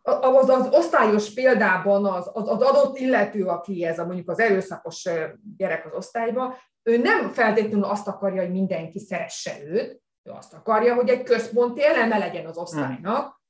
az, 0.03 0.49
az 0.49 0.69
osztályos 0.71 1.35
példában 1.35 2.07
az, 2.07 2.31
az, 2.33 2.49
az 2.49 2.61
adott 2.61 2.99
illető, 2.99 3.45
aki 3.45 3.85
ez 3.85 3.99
a 3.99 4.05
mondjuk 4.05 4.31
az 4.31 4.39
erőszakos 4.39 5.09
gyerek 5.57 5.87
az 5.87 5.93
osztályba, 5.93 6.57
ő 6.83 6.97
nem 6.97 7.29
feltétlenül 7.29 7.85
azt 7.85 8.09
akarja, 8.09 8.43
hogy 8.43 8.51
mindenki 8.51 8.99
szeresse 8.99 9.53
őt, 9.65 10.03
ő 10.23 10.31
azt 10.31 10.53
akarja, 10.55 10.95
hogy 10.95 11.09
egy 11.09 11.23
központi 11.23 11.85
eleme 11.85 12.19
legyen 12.19 12.47
az 12.47 12.57
osztálynak, 12.57 13.43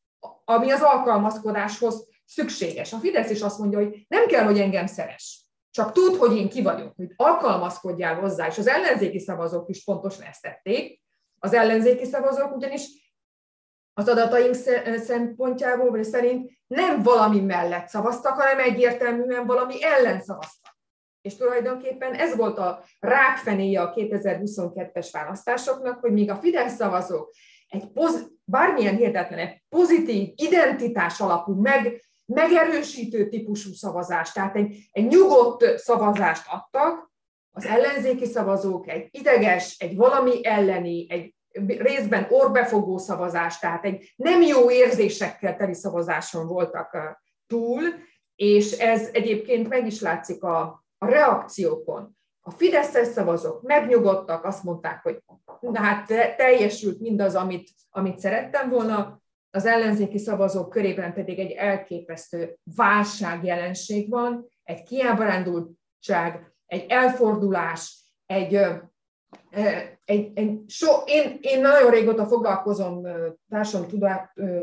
ami 0.44 0.70
az 0.70 0.82
alkalmazkodáshoz 0.82 2.08
szükséges. 2.24 2.92
A 2.92 2.98
Fidesz 2.98 3.30
is 3.30 3.40
azt 3.40 3.58
mondja, 3.58 3.78
hogy 3.78 4.04
nem 4.08 4.26
kell, 4.26 4.44
hogy 4.44 4.60
engem 4.60 4.86
szeres. 4.86 5.47
Csak 5.78 5.92
tud, 5.92 6.16
hogy 6.16 6.36
én 6.36 6.48
ki 6.48 6.62
vagyok, 6.62 6.92
hogy 6.96 7.12
alkalmazkodjál 7.16 8.14
hozzá, 8.14 8.46
és 8.46 8.58
az 8.58 8.66
ellenzéki 8.66 9.18
szavazók 9.18 9.68
is 9.68 9.84
pontosan 9.84 10.22
ezt 10.22 10.42
tették. 10.42 11.02
Az 11.38 11.52
ellenzéki 11.52 12.04
szavazók 12.04 12.56
ugyanis 12.56 13.12
az 13.94 14.08
adataink 14.08 14.54
szempontjából, 15.04 15.90
vagy 15.90 16.04
szerint 16.04 16.50
nem 16.66 17.02
valami 17.02 17.40
mellett 17.40 17.88
szavaztak, 17.88 18.40
hanem 18.40 18.58
egyértelműen 18.58 19.46
valami 19.46 19.84
ellen 19.84 20.20
szavaztak. 20.22 20.78
És 21.20 21.36
tulajdonképpen 21.36 22.14
ez 22.14 22.36
volt 22.36 22.58
a 22.58 22.84
rákfenéje 23.00 23.80
a 23.80 23.92
2022-es 23.94 25.08
választásoknak, 25.12 26.00
hogy 26.00 26.12
míg 26.12 26.30
a 26.30 26.36
Fidesz 26.36 26.74
szavazók 26.74 27.30
egy 27.68 27.92
poz, 27.92 28.30
bármilyen 28.44 28.96
hihetetlen, 28.96 29.38
egy 29.38 29.62
pozitív, 29.68 30.32
identitás 30.36 31.20
alapú, 31.20 31.60
meg, 31.60 32.02
megerősítő 32.28 33.28
típusú 33.28 33.72
szavazást, 33.72 34.34
tehát 34.34 34.56
egy, 34.56 34.88
egy 34.92 35.06
nyugodt 35.06 35.78
szavazást 35.78 36.46
adtak, 36.50 37.10
az 37.50 37.64
ellenzéki 37.64 38.24
szavazók 38.24 38.88
egy 38.88 39.08
ideges, 39.10 39.76
egy 39.78 39.96
valami 39.96 40.46
elleni, 40.46 41.06
egy 41.10 41.34
részben 41.66 42.26
orbefogó 42.30 42.98
szavazás, 42.98 43.58
tehát 43.58 43.84
egy 43.84 44.12
nem 44.16 44.42
jó 44.42 44.70
érzésekkel 44.70 45.56
teli 45.56 45.74
szavazáson 45.74 46.46
voltak 46.46 46.96
túl, 47.46 47.82
és 48.34 48.72
ez 48.72 49.08
egyébként 49.12 49.68
meg 49.68 49.86
is 49.86 50.00
látszik 50.00 50.42
a, 50.42 50.84
a 50.98 51.06
reakciókon. 51.06 52.16
A 52.40 52.50
Fideszes 52.50 53.06
szavazók 53.06 53.62
megnyugodtak, 53.62 54.44
azt 54.44 54.64
mondták, 54.64 55.02
hogy 55.02 55.22
na 55.60 55.80
hát 55.80 56.06
teljesült 56.36 57.00
mindaz, 57.00 57.34
amit, 57.34 57.70
amit 57.90 58.18
szerettem 58.18 58.70
volna, 58.70 59.22
az 59.50 59.66
ellenzéki 59.66 60.18
szavazók 60.18 60.70
körében 60.70 61.14
pedig 61.14 61.38
egy 61.38 61.50
elképesztő 61.50 62.58
válságjelenség 62.76 64.10
van, 64.10 64.46
egy 64.62 64.82
kiábrándultság, 64.82 66.52
egy 66.66 66.84
elfordulás, 66.88 68.12
egy 68.26 68.60
egy, 70.04 70.30
egy 70.34 70.60
so, 70.66 70.86
én, 71.04 71.38
én 71.40 71.60
nagyon 71.60 71.90
régóta 71.90 72.26
foglalkozom 72.26 73.06
társadalmi 73.48 73.98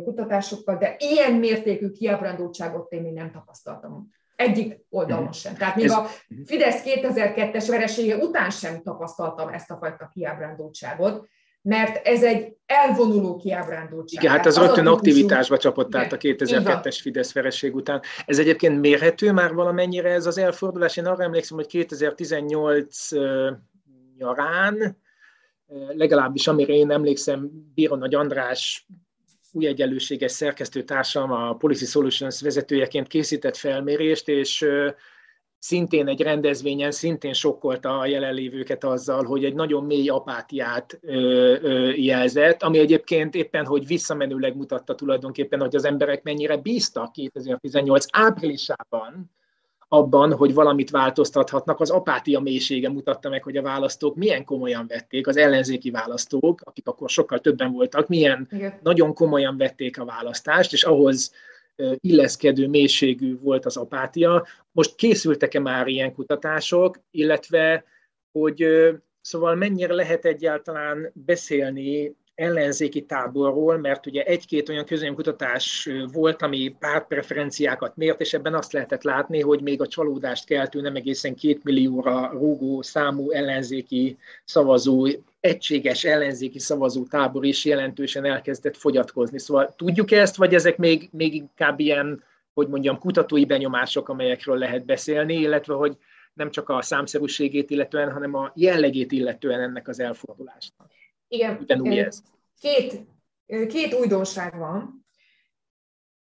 kutatásokkal, 0.04 0.78
de 0.78 0.96
ilyen 0.98 1.34
mértékű 1.34 1.92
kiábrándultságot 1.92 2.92
én 2.92 3.02
még 3.02 3.14
nem 3.14 3.32
tapasztaltam. 3.32 4.10
Egyik 4.36 4.86
oldalon 4.90 5.32
sem. 5.32 5.56
Tehát 5.56 5.76
még 5.76 5.92
a 5.92 6.06
Fidesz 6.46 6.84
2002-es 6.86 7.66
veresége 7.70 8.18
után 8.18 8.50
sem 8.50 8.82
tapasztaltam 8.82 9.50
ezt 9.50 9.72
a 9.72 9.78
fajta 9.78 10.10
kiábrándultságot, 10.14 11.28
mert 11.66 12.08
ez 12.08 12.24
egy 12.24 12.56
elvonuló 12.66 13.36
kiábrándultság. 13.36 14.24
Igen, 14.24 14.36
hát 14.36 14.46
ez 14.46 14.58
rögtön 14.58 14.88
aktivitásba 14.88 15.58
csapott 15.58 15.96
át 15.96 16.14
a 16.14 16.18
2002-es 16.18 16.98
Fidesz 17.02 17.34
vereség 17.34 17.76
után. 17.76 18.02
Ez 18.26 18.40
egyébként 18.40 18.80
mérhető 18.80 19.32
már 19.32 19.54
valamennyire 19.54 20.10
ez 20.10 20.26
az 20.26 20.38
elfordulás? 20.38 20.98
Én 20.98 21.06
arra 21.06 21.24
emlékszem, 21.24 21.58
hogy 21.58 21.68
2018 21.68 23.10
nyarán, 24.18 24.98
legalábbis 25.88 26.48
amire 26.48 26.74
én 26.74 26.92
emlékszem, 26.92 27.50
Bíró 27.74 27.96
Nagy 27.96 28.16
András 28.16 28.88
új 29.52 29.68
egyenlőséges 29.68 30.32
szerkesztőtársam, 30.32 31.32
a 31.32 31.54
Policy 31.54 31.86
Solutions 31.86 32.42
vezetőjeként 32.42 33.08
készített 33.08 33.58
felmérést, 33.58 34.28
és 34.28 34.66
szintén 35.60 36.08
egy 36.08 36.22
rendezvényen 36.22 36.92
szintén 36.92 37.34
sokkolta 37.34 38.00
a 38.00 38.06
jelenlévőket 38.06 38.84
azzal, 38.84 39.24
hogy 39.24 39.46
egy 39.46 39.54
nagyon 39.54 39.84
mély 39.84 40.10
apátiát 40.10 41.00
ö, 41.02 41.14
ö, 41.62 41.90
jelzett, 41.90 42.64
ami 42.64 42.80
egyébként 42.80 43.36
éppen, 43.36 43.66
hogy 43.66 43.88
visszamenőleg 43.88 44.56
mutatta 44.56 44.96
tulajdonképpen, 44.96 45.60
hogy 45.60 45.76
az 45.76 45.86
emberek 45.86 46.24
mennyire 46.24 46.58
bíztak 46.58 47.12
2018 47.12 48.06
áprilisában 48.12 49.32
abban, 49.88 50.34
hogy 50.34 50.54
valamit 50.54 50.90
változtathatnak. 50.90 51.80
Az 51.80 51.90
apátia 51.90 52.40
mélysége 52.40 52.90
mutatta 52.90 53.30
meg, 53.30 53.44
hogy 53.44 53.58
a 53.58 53.62
választók 53.62 54.16
milyen 54.16 54.44
komolyan 54.44 54.86
vették, 54.88 55.28
az 55.28 55.38
ellenzéki 55.38 55.92
választók, 55.92 56.62
akik 56.64 56.88
akkor 56.88 57.10
sokkal 57.10 57.40
többen 57.40 57.72
voltak, 57.72 58.08
milyen 58.08 58.48
Igen. 58.52 58.80
nagyon 58.84 59.14
komolyan 59.14 59.58
vették 59.58 60.00
a 60.00 60.06
választást, 60.06 60.74
és 60.74 60.84
ahhoz 60.84 61.32
illeszkedő 62.00 62.68
mélységű 62.68 63.40
volt 63.40 63.66
az 63.66 63.78
apátia. 63.78 64.48
Most 64.72 64.96
készültek-e 64.96 65.60
már 65.60 65.88
ilyen 65.88 66.14
kutatások, 66.14 67.00
illetve 67.12 67.84
hogy 68.32 68.68
szóval 69.22 69.56
mennyire 69.56 69.94
lehet 69.94 70.26
egyáltalán 70.26 71.12
beszélni 71.14 72.16
ellenzéki 72.36 73.02
táborról, 73.06 73.78
mert 73.78 74.06
ugye 74.06 74.24
egy-két 74.24 74.70
olyan 74.70 74.86
közönkutatás 74.86 75.90
volt, 76.12 76.42
ami 76.42 76.76
pártpreferenciákat 76.80 77.96
mért, 77.96 78.22
és 78.22 78.34
ebben 78.34 78.54
azt 78.54 78.72
lehetett 78.72 79.04
látni, 79.04 79.42
hogy 79.42 79.62
még 79.62 79.82
a 79.82 79.88
csalódást 79.88 80.46
keltő 80.46 80.82
nem 80.82 80.96
egészen 80.96 81.36
két 81.36 81.64
millióra 81.64 82.30
rúgó 82.32 82.82
számú 82.82 83.32
ellenzéki 83.32 84.18
szavazó, 84.46 85.08
egységes 85.46 86.04
ellenzéki 86.04 86.60
szavazó 86.60 87.04
tábor 87.04 87.46
is 87.46 87.66
jelentősen 87.66 88.26
elkezdett 88.26 88.78
fogyatkozni. 88.78 89.40
Szóval 89.40 89.74
tudjuk 89.76 90.12
ezt, 90.12 90.36
vagy 90.36 90.54
ezek 90.54 90.78
még, 90.78 91.10
még 91.12 91.34
inkább 91.34 91.80
ilyen, 91.80 92.24
hogy 92.54 92.68
mondjam, 92.68 93.00
kutatói 93.00 93.46
benyomások, 93.46 94.10
amelyekről 94.10 94.58
lehet 94.58 94.86
beszélni, 94.86 95.34
illetve 95.34 95.74
hogy 95.74 95.98
nem 96.34 96.52
csak 96.52 96.70
a 96.70 96.82
számszerűségét 96.82 97.70
illetően, 97.70 98.12
hanem 98.12 98.34
a 98.34 98.52
jellegét 98.56 99.12
illetően 99.12 99.60
ennek 99.60 99.88
az 99.88 100.00
elfordulásnak. 100.00 100.92
Igen, 101.28 101.66
ez. 101.98 102.24
Két, 102.60 103.06
két 103.68 103.94
újdonság 103.94 104.58
van. 104.58 105.06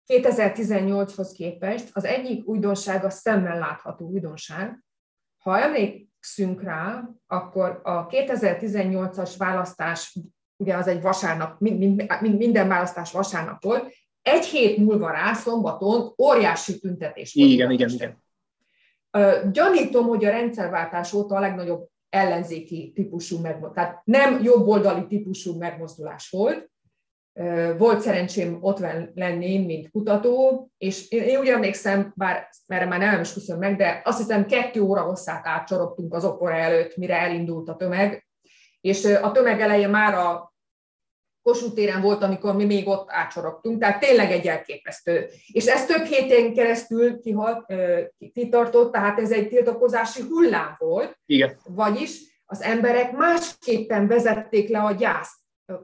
2018-hoz 0.07 1.31
képest 1.31 1.89
az 1.93 2.05
egyik 2.05 2.47
újdonság 2.47 3.03
a 3.03 3.09
szemmel 3.09 3.59
látható 3.59 4.05
újdonság. 4.05 4.83
Ha 5.37 5.59
emlékszünk 6.25 6.61
rá, 6.61 7.09
akkor 7.27 7.79
a 7.83 8.07
2018-as 8.07 9.33
választás, 9.37 10.17
ugye 10.57 10.75
az 10.75 10.87
egy 10.87 11.01
vasárnap, 11.01 11.59
minden 12.19 12.67
választás 12.67 13.11
vasárnap 13.11 13.63
volt, 13.63 13.93
egy 14.21 14.45
hét 14.45 14.77
múlva 14.77 15.11
rá, 15.11 15.33
szombaton 15.33 16.13
óriási 16.21 16.79
tüntetés 16.79 17.33
volt. 17.33 17.49
Igen, 17.49 17.71
igen, 17.71 17.89
igen. 17.89 18.23
Gyanítom, 19.51 20.07
hogy 20.07 20.25
a 20.25 20.29
rendszerváltás 20.29 21.13
óta 21.13 21.35
a 21.35 21.39
legnagyobb 21.39 21.87
ellenzéki 22.09 22.91
típusú 22.95 23.39
megmozdulás, 23.39 23.73
tehát 23.73 24.01
nem 24.05 24.43
jobboldali 24.43 25.07
típusú 25.07 25.57
megmozdulás 25.57 26.29
volt. 26.29 26.69
Volt 27.77 28.01
szerencsém 28.01 28.57
ott 28.61 28.79
lenni, 29.15 29.65
mint 29.65 29.91
kutató, 29.91 30.69
és 30.77 31.09
én, 31.09 31.23
én 31.23 31.39
úgy 31.39 31.47
emlékszem, 31.47 32.13
bár 32.15 32.49
erre 32.67 32.85
már 32.85 32.99
nem 32.99 33.21
is 33.21 33.45
meg, 33.59 33.75
de 33.75 34.01
azt 34.03 34.17
hiszem 34.17 34.45
kettő 34.45 34.81
óra 34.81 35.01
hosszát 35.01 35.47
átcsorogtunk 35.47 36.13
az 36.13 36.25
opera 36.25 36.55
előtt, 36.55 36.95
mire 36.95 37.19
elindult 37.19 37.69
a 37.69 37.75
tömeg, 37.75 38.27
és 38.81 39.05
a 39.05 39.31
tömeg 39.31 39.61
elején 39.61 39.89
már 39.89 40.13
a 40.13 40.53
Kossuth 41.41 41.73
téren 41.73 42.01
volt, 42.01 42.23
amikor 42.23 42.55
mi 42.55 42.65
még 42.65 42.87
ott 42.87 43.09
átsorogtunk, 43.11 43.79
tehát 43.79 43.99
tényleg 43.99 44.31
egy 44.31 44.47
elképesztő. 44.47 45.29
És 45.51 45.65
ez 45.65 45.85
több 45.85 46.03
héten 46.05 46.53
keresztül 46.53 47.19
kihalt, 47.19 47.73
kitartott, 48.33 48.91
tehát 48.91 49.19
ez 49.19 49.31
egy 49.31 49.47
tiltakozási 49.47 50.21
hullám 50.21 50.75
volt. 50.77 51.19
Igen. 51.25 51.57
Vagyis 51.65 52.41
az 52.45 52.61
emberek 52.61 53.11
másképpen 53.11 54.07
vezették 54.07 54.69
le 54.69 54.79
a 54.79 54.91
gyászt. 54.91 55.35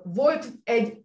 Volt 0.04 0.48
egy, 0.64 1.02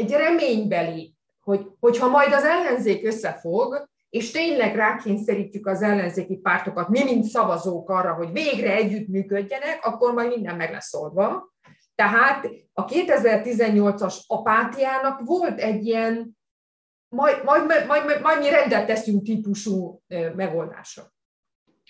egy 0.00 0.10
reménybeli, 0.10 1.14
hogy, 1.40 1.66
hogyha 1.80 2.08
majd 2.08 2.32
az 2.32 2.44
ellenzék 2.44 3.06
összefog, 3.06 3.88
és 4.10 4.30
tényleg 4.30 4.74
rákényszerítjük 4.74 5.66
az 5.66 5.82
ellenzéki 5.82 6.36
pártokat, 6.36 6.88
mi 6.88 7.04
mint 7.04 7.24
szavazók 7.24 7.90
arra, 7.90 8.14
hogy 8.14 8.32
végre 8.32 8.74
együttműködjenek, 8.74 9.78
akkor 9.82 10.12
majd 10.12 10.28
minden 10.28 10.56
meg 10.56 10.70
lesz 10.70 10.94
oldva. 10.94 11.54
Tehát 11.94 12.48
a 12.72 12.84
2018-as 12.84 14.14
apátiának 14.26 15.20
volt 15.24 15.60
egy 15.60 15.86
ilyen 15.86 16.38
majd, 17.08 17.44
majd, 17.44 17.66
majd, 17.66 17.86
majd, 17.86 18.20
majd 18.22 18.40
mi 18.40 18.50
rendet 18.50 18.86
teszünk 18.86 19.22
típusú 19.22 20.02
megoldása. 20.34 21.12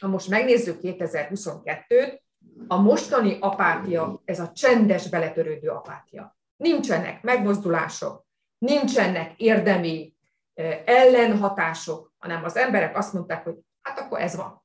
Ha 0.01 0.09
most 0.09 0.29
megnézzük 0.29 0.79
2022-t, 0.83 2.21
a 2.69 2.81
mostani 2.81 3.37
apátia, 3.41 4.21
ez 4.25 4.41
a 4.41 4.53
csendes 4.53 5.09
beletörődő 5.09 5.69
apátia. 5.69 6.40
Nincsenek 6.61 7.23
megmozdulások, 7.23 8.27
nincsenek 8.59 9.41
érdemi 9.41 10.15
ellenhatások, 10.85 12.13
hanem 12.19 12.45
az 12.45 12.57
emberek 12.57 12.97
azt 12.97 13.13
mondták, 13.13 13.45
hogy 13.45 13.55
hát 13.83 13.99
akkor 13.99 14.21
ez 14.21 14.37
van. 14.37 14.65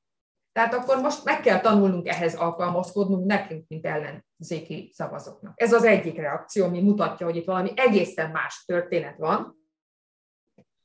Tehát 0.52 0.74
akkor 0.74 1.00
most 1.00 1.24
meg 1.24 1.40
kell 1.40 1.60
tanulnunk 1.60 2.08
ehhez 2.08 2.34
alkalmazkodnunk 2.34 3.26
nekünk, 3.26 3.64
mint 3.68 3.86
ellenzéki 3.86 4.90
szavazóknak. 4.94 5.60
Ez 5.60 5.72
az 5.72 5.84
egyik 5.84 6.16
reakció, 6.16 6.64
ami 6.64 6.80
mutatja, 6.80 7.26
hogy 7.26 7.36
itt 7.36 7.46
valami 7.46 7.72
egészen 7.76 8.30
más 8.30 8.64
történet 8.66 9.18
van. 9.18 9.56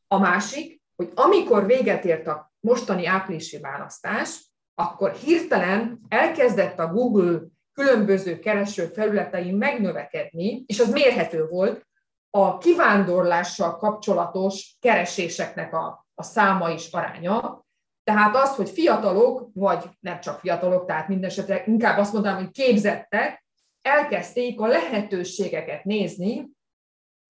A 0.08 0.18
másik, 0.20 0.82
hogy 0.96 1.12
amikor 1.16 1.66
véget 1.66 2.06
ért 2.06 2.28
a 2.28 2.52
mostani 2.60 3.06
áprilisi 3.06 3.60
választás, 3.60 4.52
akkor 4.76 5.12
hirtelen 5.12 6.00
elkezdett 6.08 6.80
a 6.80 6.88
Google 6.88 7.40
különböző 7.74 8.40
kereső 8.40 8.86
felületein 8.86 9.56
megnövekedni, 9.56 10.64
és 10.68 10.80
az 10.80 10.92
mérhető 10.92 11.46
volt, 11.46 11.86
a 12.30 12.58
kivándorlással 12.58 13.78
kapcsolatos 13.78 14.76
kereséseknek 14.80 15.74
a, 15.74 16.06
a 16.16 16.24
száma 16.24 16.70
is 16.70 16.92
aránya, 16.92 17.66
tehát 18.04 18.36
az, 18.36 18.56
hogy 18.56 18.70
fiatalok, 18.70 19.50
vagy 19.54 19.86
nem 20.00 20.20
csak 20.20 20.40
fiatalok, 20.40 20.86
tehát 20.86 21.08
mindesetre 21.08 21.64
inkább 21.66 21.98
azt 21.98 22.14
mondanám, 22.14 22.38
hogy 22.38 22.52
képzettek, 22.52 23.46
elkezdték 23.82 24.60
a 24.60 24.68
lehetőségeket 24.68 25.84
nézni, 25.84 26.50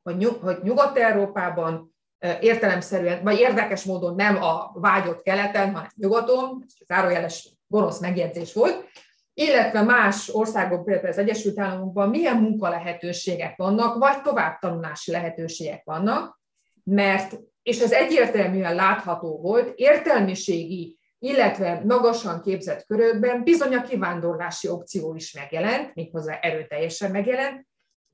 hogy, 0.03 0.17
nyug, 0.17 0.41
hogy 0.41 0.57
Nyugat-Európában 0.63 1.95
értelemszerűen, 2.39 3.23
vagy 3.23 3.39
érdekes 3.39 3.83
módon 3.83 4.15
nem 4.15 4.43
a 4.43 4.71
vágyott 4.73 5.21
keleten, 5.21 5.73
hanem 5.73 5.89
nyugaton, 5.95 6.65
ez 6.67 6.85
zárójeles 6.87 7.49
gonosz 7.67 7.99
megjegyzés 7.99 8.53
volt, 8.53 8.89
illetve 9.33 9.81
más 9.81 10.29
országok, 10.29 10.85
például 10.85 11.07
az 11.07 11.17
Egyesült 11.17 11.59
Államokban 11.59 12.09
milyen 12.09 12.37
munkalehetőségek 12.37 13.57
vannak, 13.57 13.97
vagy 13.97 14.21
továbbtanulási 14.21 15.11
lehetőségek 15.11 15.81
vannak, 15.83 16.39
mert 16.83 17.39
és 17.63 17.79
ez 17.79 17.91
egyértelműen 17.91 18.75
látható 18.75 19.39
volt, 19.41 19.73
értelmiségi, 19.75 20.97
illetve 21.19 21.81
magasan 21.85 22.41
képzett 22.41 22.85
körökben 22.85 23.43
bizony 23.43 23.75
a 23.75 23.81
kivándorlási 23.81 24.67
opció 24.67 25.15
is 25.15 25.33
megjelent, 25.33 25.95
méghozzá 25.95 26.39
erőteljesen 26.39 27.11
megjelent. 27.11 27.65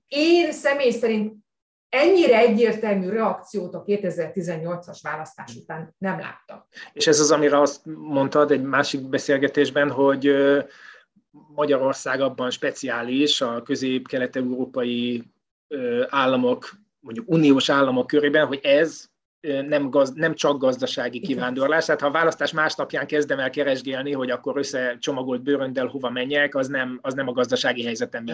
Én 0.07 0.51
személy 0.51 0.91
szerint 0.91 1.33
ennyire 1.89 2.37
egyértelmű 2.37 3.09
reakciót 3.09 3.73
a 3.73 3.83
2018-as 3.83 4.99
választás 5.01 5.55
után 5.55 5.95
nem 5.97 6.19
láttam. 6.19 6.65
És 6.93 7.07
ez 7.07 7.19
az, 7.19 7.31
amire 7.31 7.59
azt 7.59 7.81
mondtad 7.85 8.51
egy 8.51 8.63
másik 8.63 9.09
beszélgetésben, 9.09 9.91
hogy 9.91 10.35
Magyarország 11.55 12.21
abban 12.21 12.49
speciális, 12.49 13.41
a 13.41 13.61
közép-kelet-európai 13.61 15.23
államok, 16.09 16.69
mondjuk 16.99 17.29
uniós 17.29 17.69
államok 17.69 18.07
körében, 18.07 18.45
hogy 18.45 18.59
ez 18.63 19.05
nem, 19.67 19.89
gaz, 19.89 20.11
nem 20.13 20.35
csak 20.35 20.57
gazdasági 20.57 21.19
kivándorlás. 21.19 21.85
Tehát 21.85 22.01
ha 22.01 22.07
a 22.07 22.11
választás 22.11 22.51
másnapján 22.51 23.07
kezdem 23.07 23.39
el 23.39 23.49
keresgélni, 23.49 24.11
hogy 24.11 24.31
akkor 24.31 24.57
összecsomagolt 24.57 25.43
bőröndel 25.43 25.87
hova 25.87 26.09
menjek, 26.09 26.55
az 26.55 26.67
nem, 26.67 26.99
az 27.01 27.13
nem 27.13 27.27
a 27.27 27.31
gazdasági 27.31 27.83
helyzetem. 27.83 28.25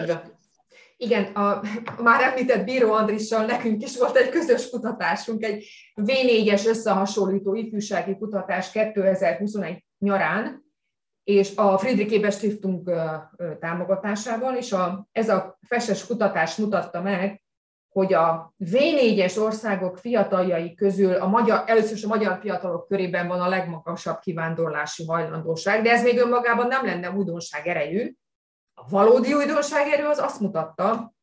Igen, 0.96 1.24
a 1.24 1.62
már 2.02 2.22
említett 2.22 2.64
Bíró 2.64 2.92
Andrissal 2.92 3.44
nekünk 3.44 3.82
is 3.82 3.98
volt 3.98 4.16
egy 4.16 4.28
közös 4.28 4.70
kutatásunk, 4.70 5.44
egy 5.44 5.66
V4-es 5.94 6.66
összehasonlító 6.66 7.54
ifjúsági 7.54 8.16
kutatás 8.16 8.70
2021 8.70 9.84
nyarán, 9.98 10.63
és 11.24 11.56
a 11.56 11.78
Friedrich 11.78 12.14
Ebert 12.14 12.36
Stiftung 12.36 12.90
támogatásával, 13.60 14.56
és 14.56 14.72
a, 14.72 15.08
ez 15.12 15.28
a 15.28 15.58
feses 15.66 16.06
kutatás 16.06 16.56
mutatta 16.56 17.02
meg, 17.02 17.44
hogy 17.88 18.12
a 18.12 18.54
V4-es 18.64 19.38
országok 19.38 19.98
fiataljai 19.98 20.74
közül 20.74 21.14
a 21.14 21.26
magyar, 21.26 21.62
először 21.66 21.96
is 21.96 22.04
a 22.04 22.08
magyar 22.08 22.38
fiatalok 22.40 22.86
körében 22.86 23.28
van 23.28 23.40
a 23.40 23.48
legmagasabb 23.48 24.18
kivándorlási 24.18 25.04
hajlandóság, 25.04 25.82
de 25.82 25.90
ez 25.90 26.02
még 26.02 26.18
önmagában 26.18 26.66
nem 26.66 26.84
lenne 26.84 27.10
újdonság 27.10 27.66
erejű. 27.66 28.14
A 28.74 28.88
valódi 28.88 29.34
újdonság 29.34 29.92
erő 29.92 30.06
az 30.06 30.18
azt 30.18 30.40
mutatta, 30.40 31.14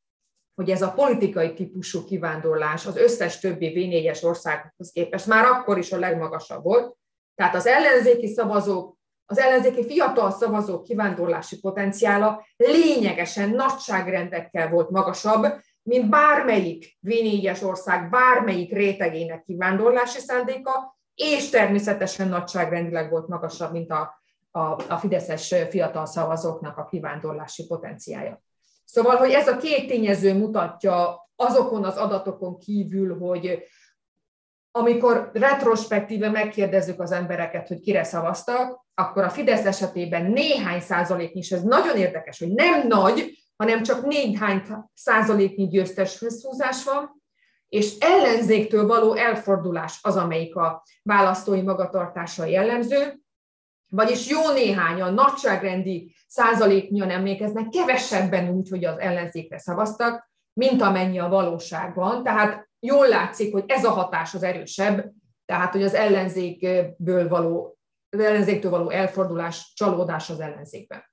hogy 0.55 0.69
ez 0.69 0.81
a 0.81 0.91
politikai 0.91 1.53
típusú 1.53 2.05
kivándorlás 2.05 2.85
az 2.85 2.97
összes 2.97 3.39
többi 3.39 3.73
V4-es 3.75 4.23
országhoz 4.23 4.91
képest 4.91 5.27
már 5.27 5.45
akkor 5.45 5.77
is 5.77 5.91
a 5.91 5.99
legmagasabb 5.99 6.63
volt. 6.63 6.95
Tehát 7.35 7.55
az 7.55 7.65
ellenzéki 7.65 8.27
szavazók, 8.27 8.97
az 9.31 9.39
ellenzéki 9.39 9.85
fiatal 9.85 10.31
szavazók 10.31 10.83
kivándorlási 10.83 11.59
potenciála 11.59 12.45
lényegesen 12.57 13.49
nagyságrendekkel 13.49 14.69
volt 14.69 14.89
magasabb, 14.89 15.45
mint 15.83 16.09
bármelyik 16.09 16.97
V4-es 17.07 17.63
ország 17.63 18.09
bármelyik 18.09 18.71
rétegének 18.71 19.43
kivándorlási 19.43 20.19
szándéka, 20.19 20.97
és 21.15 21.49
természetesen 21.49 22.27
nagyságrendileg 22.27 23.09
volt 23.09 23.27
magasabb, 23.27 23.71
mint 23.71 23.91
a, 23.91 24.21
a, 24.51 24.59
a 24.89 24.97
fideszes 24.99 25.55
fiatal 25.69 26.05
szavazóknak 26.05 26.77
a 26.77 26.85
kivándorlási 26.85 27.67
potenciája. 27.67 28.41
Szóval, 28.85 29.15
hogy 29.15 29.31
ez 29.31 29.47
a 29.47 29.57
két 29.57 29.87
tényező 29.87 30.33
mutatja 30.33 31.29
azokon 31.35 31.83
az 31.83 31.97
adatokon 31.97 32.57
kívül, 32.57 33.17
hogy 33.17 33.63
amikor 34.71 35.29
retrospektíve 35.33 36.29
megkérdezzük 36.29 37.01
az 37.01 37.11
embereket, 37.11 37.67
hogy 37.67 37.79
kire 37.79 38.03
szavaztak, 38.03 38.85
akkor 38.93 39.23
a 39.23 39.29
Fidesz 39.29 39.65
esetében 39.65 40.31
néhány 40.31 40.79
százaléknyi, 40.79 41.39
és 41.39 41.51
ez 41.51 41.61
nagyon 41.61 41.97
érdekes, 41.97 42.39
hogy 42.39 42.51
nem 42.53 42.87
nagy, 42.87 43.43
hanem 43.55 43.83
csak 43.83 44.05
néhány 44.05 44.63
százaléknyi 44.93 45.67
győztes 45.67 46.19
húzás 46.19 46.83
van, 46.83 47.21
és 47.67 47.97
ellenzéktől 47.99 48.87
való 48.87 49.13
elfordulás 49.13 49.99
az, 50.01 50.15
amelyik 50.15 50.55
a 50.55 50.83
választói 51.03 51.61
magatartása 51.61 52.45
jellemző, 52.45 53.19
vagyis 53.89 54.29
jó 54.29 54.51
néhányan, 54.53 55.13
nagyságrendi 55.13 56.15
százaléknyian 56.27 57.09
emlékeznek, 57.09 57.69
kevesebben 57.69 58.49
úgy, 58.49 58.69
hogy 58.69 58.85
az 58.85 58.99
ellenzékre 58.99 59.59
szavaztak, 59.59 60.30
mint 60.53 60.81
amennyi 60.81 61.19
a 61.19 61.29
valóságban. 61.29 62.23
Tehát 62.23 62.69
jól 62.79 63.07
látszik, 63.07 63.53
hogy 63.53 63.63
ez 63.67 63.85
a 63.85 63.89
hatás 63.89 64.33
az 64.33 64.43
erősebb, 64.43 65.11
tehát 65.45 65.71
hogy 65.71 65.83
az 65.83 65.93
ellenzékből 65.93 67.27
való, 67.27 67.77
az 68.09 68.19
ellenzéktől 68.19 68.71
való 68.71 68.89
elfordulás, 68.89 69.71
csalódás 69.75 70.29
az 70.29 70.39
ellenzékben. 70.39 71.10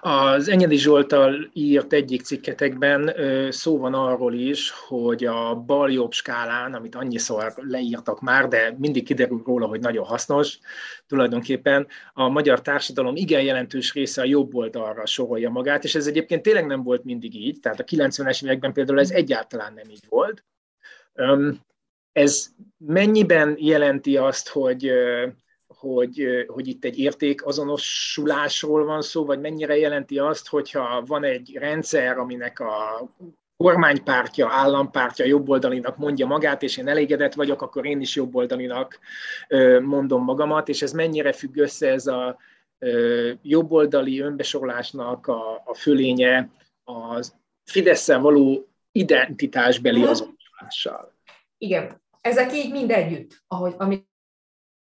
Az 0.00 0.48
Enyedi 0.48 0.76
Zsoltal 0.76 1.50
írt 1.52 1.92
egyik 1.92 2.22
cikketekben 2.22 3.14
szó 3.50 3.78
van 3.78 3.94
arról 3.94 4.34
is, 4.34 4.70
hogy 4.70 5.24
a 5.24 5.54
bal-jobb 5.54 6.12
skálán, 6.12 6.74
amit 6.74 6.94
annyiszor 6.94 7.54
leírtak 7.56 8.20
már, 8.20 8.48
de 8.48 8.74
mindig 8.78 9.04
kiderül 9.04 9.42
róla, 9.46 9.66
hogy 9.66 9.80
nagyon 9.80 10.04
hasznos, 10.04 10.58
tulajdonképpen 11.06 11.86
a 12.12 12.28
magyar 12.28 12.60
társadalom 12.60 13.16
igen 13.16 13.42
jelentős 13.42 13.92
része 13.92 14.20
a 14.20 14.24
jobb 14.24 14.54
oldalra 14.54 15.06
sorolja 15.06 15.50
magát, 15.50 15.84
és 15.84 15.94
ez 15.94 16.06
egyébként 16.06 16.42
tényleg 16.42 16.66
nem 16.66 16.82
volt 16.82 17.04
mindig 17.04 17.34
így, 17.34 17.60
tehát 17.60 17.80
a 17.80 17.84
90-es 17.84 18.44
években 18.44 18.72
például 18.72 19.00
ez 19.00 19.10
egyáltalán 19.10 19.72
nem 19.74 19.88
így 19.90 20.04
volt. 20.08 20.44
Ez 22.12 22.48
mennyiben 22.78 23.56
jelenti 23.58 24.16
azt, 24.16 24.48
hogy 24.48 24.92
hogy, 25.84 26.44
hogy 26.46 26.68
itt 26.68 26.84
egy 26.84 26.98
értékazonosulásról 26.98 28.84
van 28.84 29.02
szó, 29.02 29.24
vagy 29.24 29.40
mennyire 29.40 29.76
jelenti 29.76 30.18
azt, 30.18 30.48
hogyha 30.48 31.02
van 31.06 31.24
egy 31.24 31.56
rendszer, 31.58 32.18
aminek 32.18 32.60
a 32.60 33.08
kormánypártja, 33.56 34.48
állampártja 34.50 35.24
jobboldalinak 35.24 35.96
mondja 35.96 36.26
magát, 36.26 36.62
és 36.62 36.76
én 36.76 36.88
elégedett 36.88 37.34
vagyok, 37.34 37.62
akkor 37.62 37.86
én 37.86 38.00
is 38.00 38.16
jobboldalinak 38.16 38.98
mondom 39.82 40.24
magamat, 40.24 40.68
és 40.68 40.82
ez 40.82 40.92
mennyire 40.92 41.32
függ 41.32 41.56
össze 41.56 41.90
ez 41.90 42.06
a 42.06 42.38
jobboldali 43.42 44.20
önbesorolásnak 44.20 45.26
a, 45.26 45.62
a 45.64 45.74
fölénye 45.74 46.50
a 46.84 47.24
fidesz 47.64 48.12
való 48.12 48.68
identitásbeli 48.92 50.00
mhm. 50.00 50.08
azonosulással. 50.08 51.12
Igen, 51.58 52.02
ezek 52.20 52.54
így 52.54 52.70
mind 52.70 52.90
együtt, 52.90 53.42
ahogy, 53.46 53.74
amit 53.78 54.12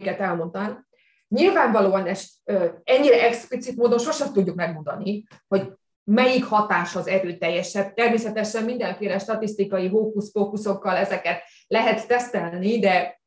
elmondtál. 0.07 0.87
Nyilvánvalóan 1.27 2.07
ezt 2.07 2.31
ennyire 2.83 3.27
explicit 3.27 3.75
módon 3.75 3.99
sosem 3.99 4.33
tudjuk 4.33 4.55
megmondani, 4.55 5.23
hogy 5.47 5.73
melyik 6.03 6.45
hatás 6.45 6.95
az 6.95 7.07
erőteljesebb. 7.07 7.93
Természetesen 7.93 8.63
mindenféle 8.63 9.19
statisztikai 9.19 9.87
hókusz-pókuszokkal 9.87 10.95
ezeket 10.95 11.43
lehet 11.67 12.07
tesztelni, 12.07 12.79
de 12.79 13.21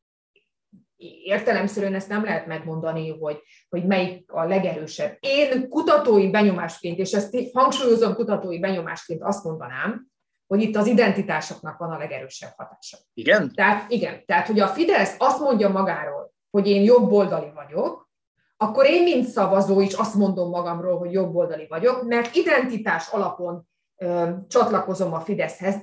értelemszerűen 1.24 1.94
ezt 1.94 2.08
nem 2.08 2.24
lehet 2.24 2.46
megmondani, 2.46 3.18
hogy, 3.18 3.42
hogy 3.68 3.86
melyik 3.86 4.32
a 4.32 4.44
legerősebb. 4.44 5.16
Én 5.20 5.68
kutatói 5.68 6.30
benyomásként, 6.30 6.98
és 6.98 7.12
ezt 7.12 7.36
hangsúlyozom 7.52 8.14
kutatói 8.14 8.58
benyomásként 8.58 9.22
azt 9.22 9.44
mondanám, 9.44 10.06
hogy 10.46 10.62
itt 10.62 10.76
az 10.76 10.86
identitásoknak 10.86 11.78
van 11.78 11.90
a 11.90 11.98
legerősebb 11.98 12.52
hatása. 12.56 12.96
Igen? 13.14 13.52
Tehát 13.54 13.90
igen, 13.90 14.24
tehát 14.26 14.46
hogy 14.46 14.60
a 14.60 14.66
Fidesz 14.68 15.14
azt 15.18 15.40
mondja 15.40 15.68
magáról, 15.68 16.33
hogy 16.54 16.68
én 16.68 16.82
jobboldali 16.82 17.50
vagyok, 17.54 18.10
akkor 18.56 18.86
én, 18.86 19.02
mint 19.02 19.26
szavazó 19.26 19.80
is 19.80 19.92
azt 19.92 20.14
mondom 20.14 20.50
magamról, 20.50 20.98
hogy 20.98 21.12
jobboldali 21.12 21.66
vagyok, 21.68 22.02
mert 22.02 22.34
identitás 22.34 23.08
alapon 23.08 23.68
ö, 23.96 24.30
csatlakozom 24.48 25.12
a 25.12 25.20
Fideszhez. 25.20 25.76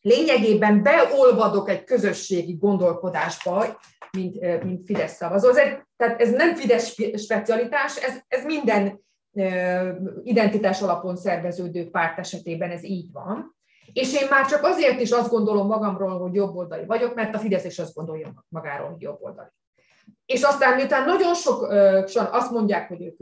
Lényegében 0.00 0.82
beolvadok 0.82 1.68
egy 1.68 1.84
közösségi 1.84 2.52
gondolkodásba, 2.52 3.80
mint, 4.12 4.62
mint 4.64 4.84
Fidesz 4.84 5.14
szavazó. 5.14 5.48
Ez 5.48 5.56
tehát 5.96 6.20
ez 6.20 6.30
nem 6.30 6.54
Fidesz 6.54 6.96
specialitás, 7.16 7.96
ez, 7.96 8.20
ez 8.28 8.44
minden 8.44 9.04
ö, 9.32 9.42
identitás 10.22 10.82
alapon 10.82 11.16
szerveződő 11.16 11.90
párt 11.90 12.18
esetében 12.18 12.70
ez 12.70 12.84
így 12.84 13.12
van. 13.12 13.56
És 13.92 14.22
én 14.22 14.28
már 14.30 14.46
csak 14.46 14.62
azért 14.64 15.00
is 15.00 15.10
azt 15.10 15.30
gondolom 15.30 15.66
magamról, 15.66 16.18
hogy 16.18 16.34
jobboldali 16.34 16.84
vagyok, 16.84 17.14
mert 17.14 17.34
a 17.34 17.38
Fidesz 17.38 17.64
is 17.64 17.78
azt 17.78 17.94
gondolja 17.94 18.44
magáról, 18.48 18.88
hogy 18.88 19.00
jobboldali. 19.00 19.48
És 20.26 20.42
aztán 20.42 20.74
miután 20.74 21.04
nagyon 21.04 21.34
sokan 21.34 22.28
azt 22.30 22.50
mondják, 22.50 22.88
hogy 22.88 23.02
ők 23.02 23.16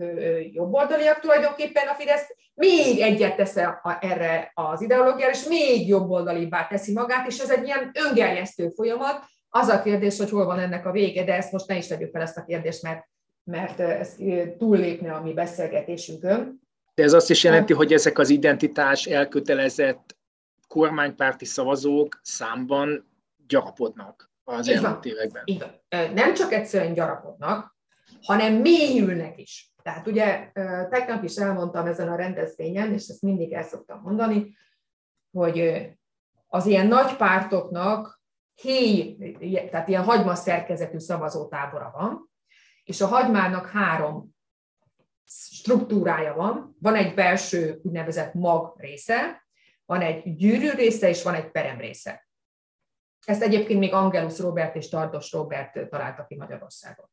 jobboldaliak 0.53 1.21
tulajdonképpen 1.21 1.89
a 1.89 1.95
Fidesz, 1.95 2.27
még 2.55 3.01
egyet 3.01 3.37
tesz 3.37 3.57
erre 4.01 4.53
az 4.55 4.83
ideológiára, 4.83 5.33
és 5.33 5.45
még 5.49 5.89
jobboldalibbá 5.89 6.67
teszi 6.67 6.93
magát, 6.93 7.27
és 7.27 7.39
ez 7.39 7.51
egy 7.51 7.65
ilyen 7.65 7.91
öngerjesztő 7.95 8.69
folyamat. 8.69 9.25
Az 9.49 9.69
a 9.69 9.83
kérdés, 9.83 10.19
hogy 10.19 10.31
hol 10.31 10.45
van 10.45 10.59
ennek 10.59 10.87
a 10.87 10.91
vége, 10.91 11.25
de 11.25 11.35
ezt 11.35 11.53
most 11.53 11.67
ne 11.67 11.77
is 11.77 11.87
tegyük 11.87 12.11
fel 12.11 12.23
ezt 12.23 12.37
a 12.37 12.45
kérdést, 12.45 12.83
mert, 12.83 13.09
mert 13.45 13.81
ez 13.81 14.17
túllépne 14.59 15.13
a 15.13 15.23
mi 15.23 15.33
beszélgetésünkön. 15.33 16.61
De 16.95 17.03
ez 17.03 17.13
azt 17.13 17.31
is 17.31 17.45
jelenti, 17.45 17.73
hogy 17.73 17.93
ezek 17.93 18.19
az 18.19 18.31
identitás 18.31 19.07
elkötelezett 19.07 20.17
kormánypárti 20.69 21.45
szavazók 21.45 22.21
számban 22.23 23.09
gyarapodnak 23.47 24.30
az 24.59 24.69
így 24.69 24.75
elmúlt 24.75 24.93
van, 24.93 25.13
években. 25.13 25.43
Így 25.45 25.59
van. 25.59 26.13
Nem 26.15 26.35
csak 26.35 26.53
egyszerűen 26.53 26.93
gyarapodnak, 26.93 27.77
hanem 28.23 28.55
mélyülnek 28.55 29.39
is. 29.39 29.73
Tehát 29.83 30.07
ugye 30.07 30.51
tegnap 30.91 31.25
is 31.25 31.37
elmondtam 31.37 31.87
ezen 31.87 32.09
a 32.09 32.17
rendezvényen, 32.17 32.93
és 32.93 33.09
ezt 33.09 33.23
mindig 33.23 33.53
el 33.53 33.63
szoktam 33.63 34.01
mondani, 34.01 34.57
hogy 35.31 35.89
az 36.49 36.67
ilyen 36.67 36.87
nagy 36.87 37.17
pártoknak 37.17 38.21
héj, 38.55 39.17
tehát 39.71 39.89
ilyen 39.89 40.05
hagyma 40.05 40.35
szerkezetű 40.35 40.99
szavazótábora 40.99 41.91
van, 41.95 42.31
és 42.85 43.01
a 43.01 43.07
hagymának 43.07 43.67
három 43.67 44.37
struktúrája 45.27 46.35
van. 46.35 46.77
Van 46.81 46.95
egy 46.95 47.15
belső 47.15 47.81
úgynevezett 47.83 48.35
mag 48.35 48.75
része, 48.77 49.47
van 49.85 50.01
egy 50.01 50.37
gyűrű 50.37 50.71
része, 50.71 51.09
és 51.09 51.23
van 51.23 51.35
egy 51.35 51.51
perem 51.51 51.79
része. 51.79 52.29
Ezt 53.25 53.43
egyébként 53.43 53.79
még 53.79 53.93
Angelus 53.93 54.39
Robert 54.39 54.77
és 54.77 54.89
Tardos 54.89 55.33
Robert 55.33 55.89
találtak 55.89 56.27
ki 56.27 56.37
Magyarországon. 56.37 57.11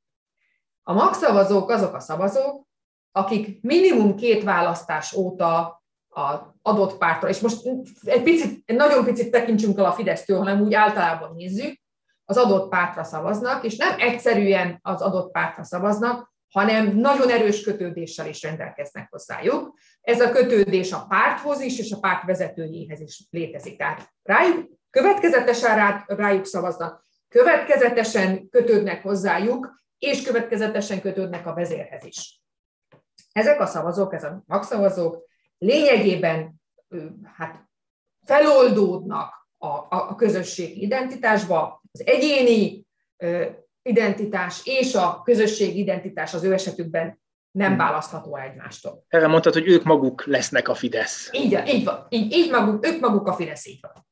A 0.84 0.94
magszavazók 0.94 1.70
azok 1.70 1.94
a 1.94 2.00
szavazók, 2.00 2.68
akik 3.12 3.62
minimum 3.62 4.16
két 4.16 4.44
választás 4.44 5.14
óta 5.14 5.84
az 6.08 6.40
adott 6.62 6.98
pártra, 6.98 7.30
és 7.30 7.40
most 7.40 7.58
egy 8.02 8.24
picit, 8.24 8.62
egy 8.66 8.76
nagyon 8.76 9.04
picit 9.04 9.32
tekintsünk 9.32 9.78
el 9.78 9.86
a 9.86 9.92
Fidesztől, 9.92 10.38
hanem 10.38 10.62
úgy 10.62 10.74
általában 10.74 11.36
nézzük, 11.36 11.80
az 12.26 12.38
adott 12.38 12.70
pártra 12.70 13.04
szavaznak, 13.04 13.64
és 13.64 13.76
nem 13.76 14.00
egyszerűen 14.00 14.80
az 14.82 15.02
adott 15.02 15.32
pártra 15.32 15.64
szavaznak, 15.64 16.34
hanem 16.50 16.96
nagyon 16.96 17.30
erős 17.30 17.64
kötődéssel 17.64 18.28
is 18.28 18.42
rendelkeznek 18.42 19.08
hozzájuk. 19.10 19.78
Ez 20.02 20.22
a 20.22 20.30
kötődés 20.30 20.92
a 20.92 21.06
párthoz 21.10 21.62
is, 21.62 21.80
és 21.80 21.92
a 21.92 22.00
párt 22.00 22.26
vezetőjéhez 22.26 23.00
is 23.00 23.28
létezik. 23.30 23.78
Tehát 23.78 24.14
rájuk, 24.24 24.77
következetesen 24.98 25.76
rá, 25.76 26.04
rájuk 26.08 26.46
szavaznak, 26.46 27.06
következetesen 27.28 28.50
kötődnek 28.50 29.02
hozzájuk, 29.02 29.84
és 29.98 30.22
következetesen 30.22 31.02
kötődnek 31.02 31.48
a 31.48 31.54
vezérhez 31.54 32.06
is. 32.06 32.42
Ezek 33.32 33.60
a 33.60 33.66
szavazók, 33.66 34.14
ezek 34.14 34.32
a 34.32 34.44
magszavazók 34.46 35.26
lényegében 35.58 36.62
hát 37.24 37.68
feloldódnak 38.26 39.48
a, 39.58 39.68
a, 39.68 39.88
a 39.90 40.16
közösség 40.16 40.82
identitásba, 40.82 41.82
az 41.92 42.06
egyéni 42.06 42.86
identitás 43.82 44.62
és 44.64 44.96
a 44.96 45.22
közösség 45.24 45.78
identitás 45.78 46.34
az 46.34 46.44
ő 46.44 46.54
esetükben 46.54 47.20
nem 47.52 47.68
hmm. 47.68 47.78
választható 47.78 48.38
egymástól. 48.38 49.04
Erre 49.08 49.28
mondtad, 49.28 49.54
hogy 49.54 49.68
ők 49.68 49.84
maguk 49.84 50.26
lesznek 50.26 50.68
a 50.68 50.74
Fidesz. 50.74 51.30
Így, 51.32 51.62
így 51.68 51.84
van, 51.84 52.06
így, 52.10 52.34
így 52.34 52.52
maguk, 52.52 52.88
ők 52.88 53.00
maguk 53.00 53.28
a 53.28 53.34
Fidesz, 53.34 53.66
így 53.66 53.80
van. 53.82 54.07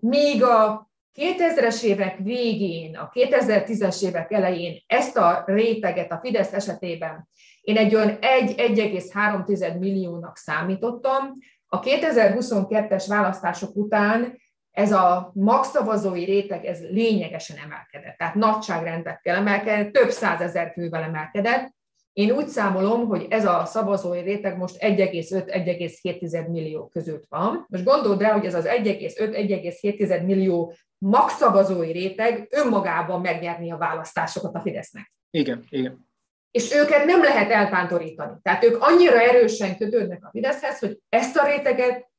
Míg 0.00 0.42
a 0.42 0.90
2000-es 1.14 1.82
évek 1.82 2.18
végén, 2.18 2.96
a 2.96 3.10
2010-es 3.12 4.02
évek 4.02 4.32
elején 4.32 4.82
ezt 4.86 5.16
a 5.16 5.42
réteget 5.46 6.12
a 6.12 6.20
Fidesz 6.22 6.52
esetében 6.52 7.28
én 7.68 7.76
egy 7.76 7.94
olyan 7.94 8.18
1,3 8.20 9.78
milliónak 9.78 10.36
számítottam, 10.36 11.34
a 11.66 11.80
2022-es 11.80 13.04
választások 13.08 13.76
után 13.76 14.38
ez 14.70 14.92
a 14.92 15.30
magszavazói 15.34 16.24
réteg 16.24 16.64
ez 16.64 16.80
lényegesen 16.80 17.56
emelkedett, 17.64 18.16
tehát 18.16 18.34
nagyságrendekkel 18.34 19.36
emelkedett, 19.36 19.92
több 19.92 20.10
százezer 20.10 20.72
fővel 20.72 21.02
emelkedett. 21.02 21.72
Én 22.18 22.30
úgy 22.30 22.48
számolom, 22.48 23.06
hogy 23.06 23.26
ez 23.30 23.46
a 23.46 23.64
szavazói 23.64 24.20
réteg 24.20 24.56
most 24.56 24.76
1,5-1,7 24.78 26.50
millió 26.50 26.88
között 26.88 27.24
van. 27.28 27.66
Most 27.68 27.84
gondold 27.84 28.20
rá, 28.20 28.32
hogy 28.32 28.44
ez 28.44 28.54
az 28.54 28.64
1,5-1,7 28.66 30.24
millió 30.24 30.74
magszavazói 30.98 31.92
réteg 31.92 32.48
önmagában 32.50 33.20
megnyerni 33.20 33.72
a 33.72 33.76
választásokat 33.76 34.54
a 34.54 34.60
Fidesznek. 34.60 35.12
Igen, 35.30 35.64
igen. 35.68 36.08
És 36.50 36.74
őket 36.74 37.04
nem 37.04 37.22
lehet 37.22 37.50
eltántorítani. 37.50 38.38
Tehát 38.42 38.64
ők 38.64 38.82
annyira 38.82 39.20
erősen 39.20 39.76
kötődnek 39.76 40.24
a 40.24 40.30
Fideszhez, 40.30 40.78
hogy 40.78 40.98
ezt 41.08 41.36
a 41.36 41.46
réteget 41.46 42.10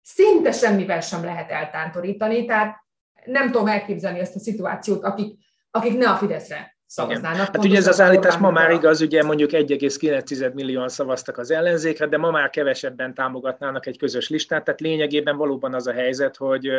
szinte 0.00 0.52
semmivel 0.52 1.00
sem 1.00 1.24
lehet 1.24 1.50
eltántorítani, 1.50 2.44
tehát 2.44 2.76
nem 3.24 3.50
tudom 3.50 3.66
elképzelni 3.66 4.18
ezt 4.18 4.36
a 4.36 4.38
szituációt, 4.38 5.04
akik, 5.04 5.38
akik 5.70 5.98
ne 5.98 6.10
a 6.10 6.16
Fideszre 6.16 6.76
szavaznának. 6.92 7.34
Igen. 7.34 7.46
Hát 7.46 7.64
ugye 7.64 7.76
ez 7.76 7.86
az 7.86 8.00
állítás 8.00 8.36
ma 8.36 8.50
már 8.50 8.70
igaz, 8.70 9.00
ugye 9.00 9.22
mondjuk 9.22 9.50
1,9 9.50 10.52
millióan 10.52 10.88
szavaztak 10.88 11.38
az 11.38 11.50
ellenzékre, 11.50 12.06
de 12.06 12.16
ma 12.16 12.30
már 12.30 12.50
kevesebben 12.50 13.14
támogatnának 13.14 13.86
egy 13.86 13.98
közös 13.98 14.28
listát, 14.28 14.64
tehát 14.64 14.80
lényegében 14.80 15.36
valóban 15.36 15.74
az 15.74 15.86
a 15.86 15.92
helyzet, 15.92 16.36
hogy, 16.36 16.70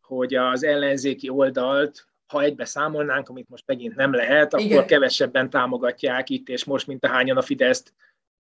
hogy 0.00 0.34
az 0.34 0.64
ellenzéki 0.64 1.28
oldalt, 1.28 2.06
ha 2.26 2.42
egybe 2.42 2.64
számolnánk, 2.64 3.28
amit 3.28 3.48
most 3.48 3.64
megint 3.66 3.96
nem 3.96 4.14
lehet, 4.14 4.54
akkor 4.54 4.66
Igen. 4.66 4.86
kevesebben 4.86 5.50
támogatják 5.50 6.30
itt 6.30 6.48
és 6.48 6.64
most, 6.64 6.86
mint 6.86 7.04
a 7.04 7.08
hányan 7.08 7.36
a 7.36 7.42
Fideszt 7.42 7.92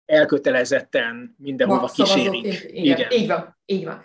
elkötelezetten 0.05 1.35
mindenhova 1.37 1.87
kísérik. 1.87 2.65
Igen, 2.67 2.97
Igen. 2.97 3.11
Így 3.11 3.27
van, 3.27 3.57
így 3.65 3.85
van. 3.85 4.01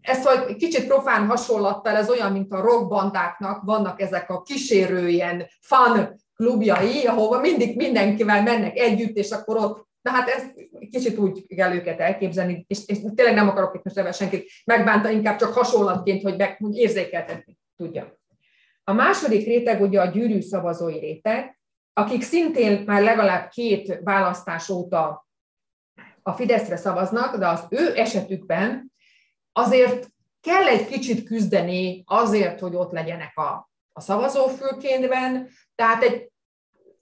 Ezt 0.00 0.26
hogy 0.26 0.56
kicsit 0.56 0.86
profán 0.86 1.26
hasonlattal, 1.26 1.96
ez 1.96 2.10
olyan, 2.10 2.32
mint 2.32 2.52
a 2.52 2.60
rockbandáknak 2.60 3.62
vannak 3.62 4.00
ezek 4.00 4.30
a 4.30 4.42
kísérő 4.42 5.08
ilyen 5.08 5.46
fan 5.60 6.20
klubjai, 6.34 7.06
ahova 7.06 7.40
mindig 7.40 7.76
mindenkivel 7.76 8.42
mennek 8.42 8.78
együtt, 8.78 9.16
és 9.16 9.30
akkor 9.30 9.56
ott 9.56 9.90
Na 10.02 10.10
hát 10.10 10.28
ez 10.28 10.44
kicsit 10.90 11.18
úgy 11.18 11.46
kell 11.46 11.74
őket 11.74 12.00
elképzelni, 12.00 12.64
és, 12.68 12.78
és 12.86 12.98
tényleg 13.14 13.34
nem 13.34 13.48
akarok 13.48 13.74
itt 13.74 13.84
most 13.84 13.98
ebben 13.98 14.12
senkit 14.12 14.50
megbántani, 14.64 15.14
inkább 15.14 15.38
csak 15.38 15.52
hasonlatként, 15.52 16.22
hogy, 16.22 16.36
meg, 16.36 16.56
hogy 16.56 16.76
érzékeltetni 16.76 17.58
tudja. 17.76 18.18
A 18.84 18.92
második 18.92 19.46
réteg 19.46 19.80
ugye 19.80 20.00
a 20.00 20.10
gyűrű 20.10 20.40
szavazói 20.40 20.98
réteg, 20.98 21.60
akik 21.92 22.22
szintén 22.22 22.82
már 22.86 23.02
legalább 23.02 23.48
két 23.48 23.98
választás 24.04 24.68
óta 24.68 25.26
a 26.22 26.32
Fideszre 26.32 26.76
szavaznak, 26.76 27.36
de 27.36 27.48
az 27.48 27.66
ő 27.70 27.96
esetükben 27.96 28.92
azért 29.52 30.08
kell 30.40 30.66
egy 30.66 30.86
kicsit 30.86 31.24
küzdeni 31.24 32.02
azért, 32.06 32.60
hogy 32.60 32.74
ott 32.74 32.92
legyenek 32.92 33.36
a, 33.38 33.70
a 33.92 34.00
szavazófülkénben, 34.00 35.48
tehát 35.74 36.02
egy, 36.02 36.30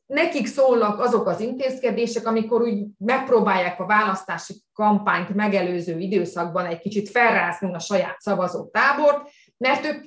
nekik 0.06 0.46
szólnak 0.46 1.00
azok 1.00 1.26
az 1.26 1.40
intézkedések, 1.40 2.26
amikor 2.26 2.62
úgy 2.62 2.86
megpróbálják 2.98 3.80
a 3.80 3.86
választási 3.86 4.54
kampányt 4.72 5.34
megelőző 5.34 5.98
időszakban 5.98 6.66
egy 6.66 6.78
kicsit 6.78 7.08
felrázni 7.08 7.74
a 7.74 7.78
saját 7.78 8.20
szavazótábort, 8.20 9.30
mert 9.56 9.84
ők 9.84 10.04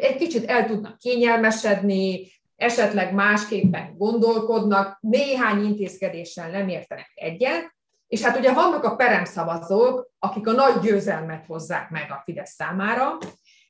egy 0.00 0.16
kicsit 0.16 0.44
el 0.44 0.66
tudnak 0.66 0.98
kényelmesedni, 0.98 2.30
esetleg 2.56 3.14
másképpen 3.14 3.96
gondolkodnak, 3.96 4.98
néhány 5.00 5.64
intézkedéssel 5.64 6.50
nem 6.50 6.68
értenek 6.68 7.10
egyet, 7.14 7.74
és 8.06 8.22
hát 8.22 8.38
ugye 8.38 8.52
vannak 8.52 8.84
a 8.84 8.96
peremszavazók, 8.96 10.10
akik 10.18 10.46
a 10.46 10.52
nagy 10.52 10.80
győzelmet 10.80 11.46
hozzák 11.46 11.90
meg 11.90 12.10
a 12.10 12.22
Fidesz 12.24 12.50
számára. 12.50 13.18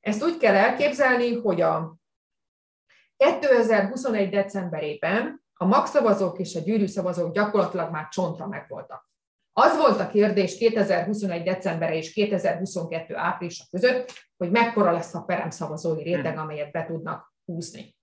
Ezt 0.01 0.25
úgy 0.25 0.37
kell 0.37 0.55
elképzelni, 0.55 1.35
hogy 1.41 1.61
a 1.61 1.97
2021. 3.17 4.31
decemberében 4.31 5.45
a 5.55 5.65
magszavazók 5.65 6.39
és 6.39 6.55
a 6.55 6.61
gyűrűszavazók 6.61 7.35
gyakorlatilag 7.35 7.91
már 7.91 8.09
csontra 8.09 8.47
megvoltak. 8.47 9.11
Az 9.53 9.77
volt 9.77 10.01
a 10.01 10.09
kérdés 10.09 10.57
2021. 10.57 11.43
december 11.43 11.93
és 11.93 12.13
2022. 12.13 13.17
április 13.17 13.67
között, 13.71 14.13
hogy 14.37 14.51
mekkora 14.51 14.93
lesz 14.93 15.15
a 15.15 15.23
peremszavazói 15.23 16.03
réteg, 16.03 16.33
hmm. 16.33 16.43
amelyet 16.43 16.73
be 16.73 16.85
tudnak 16.85 17.35
húzni. 17.45 17.96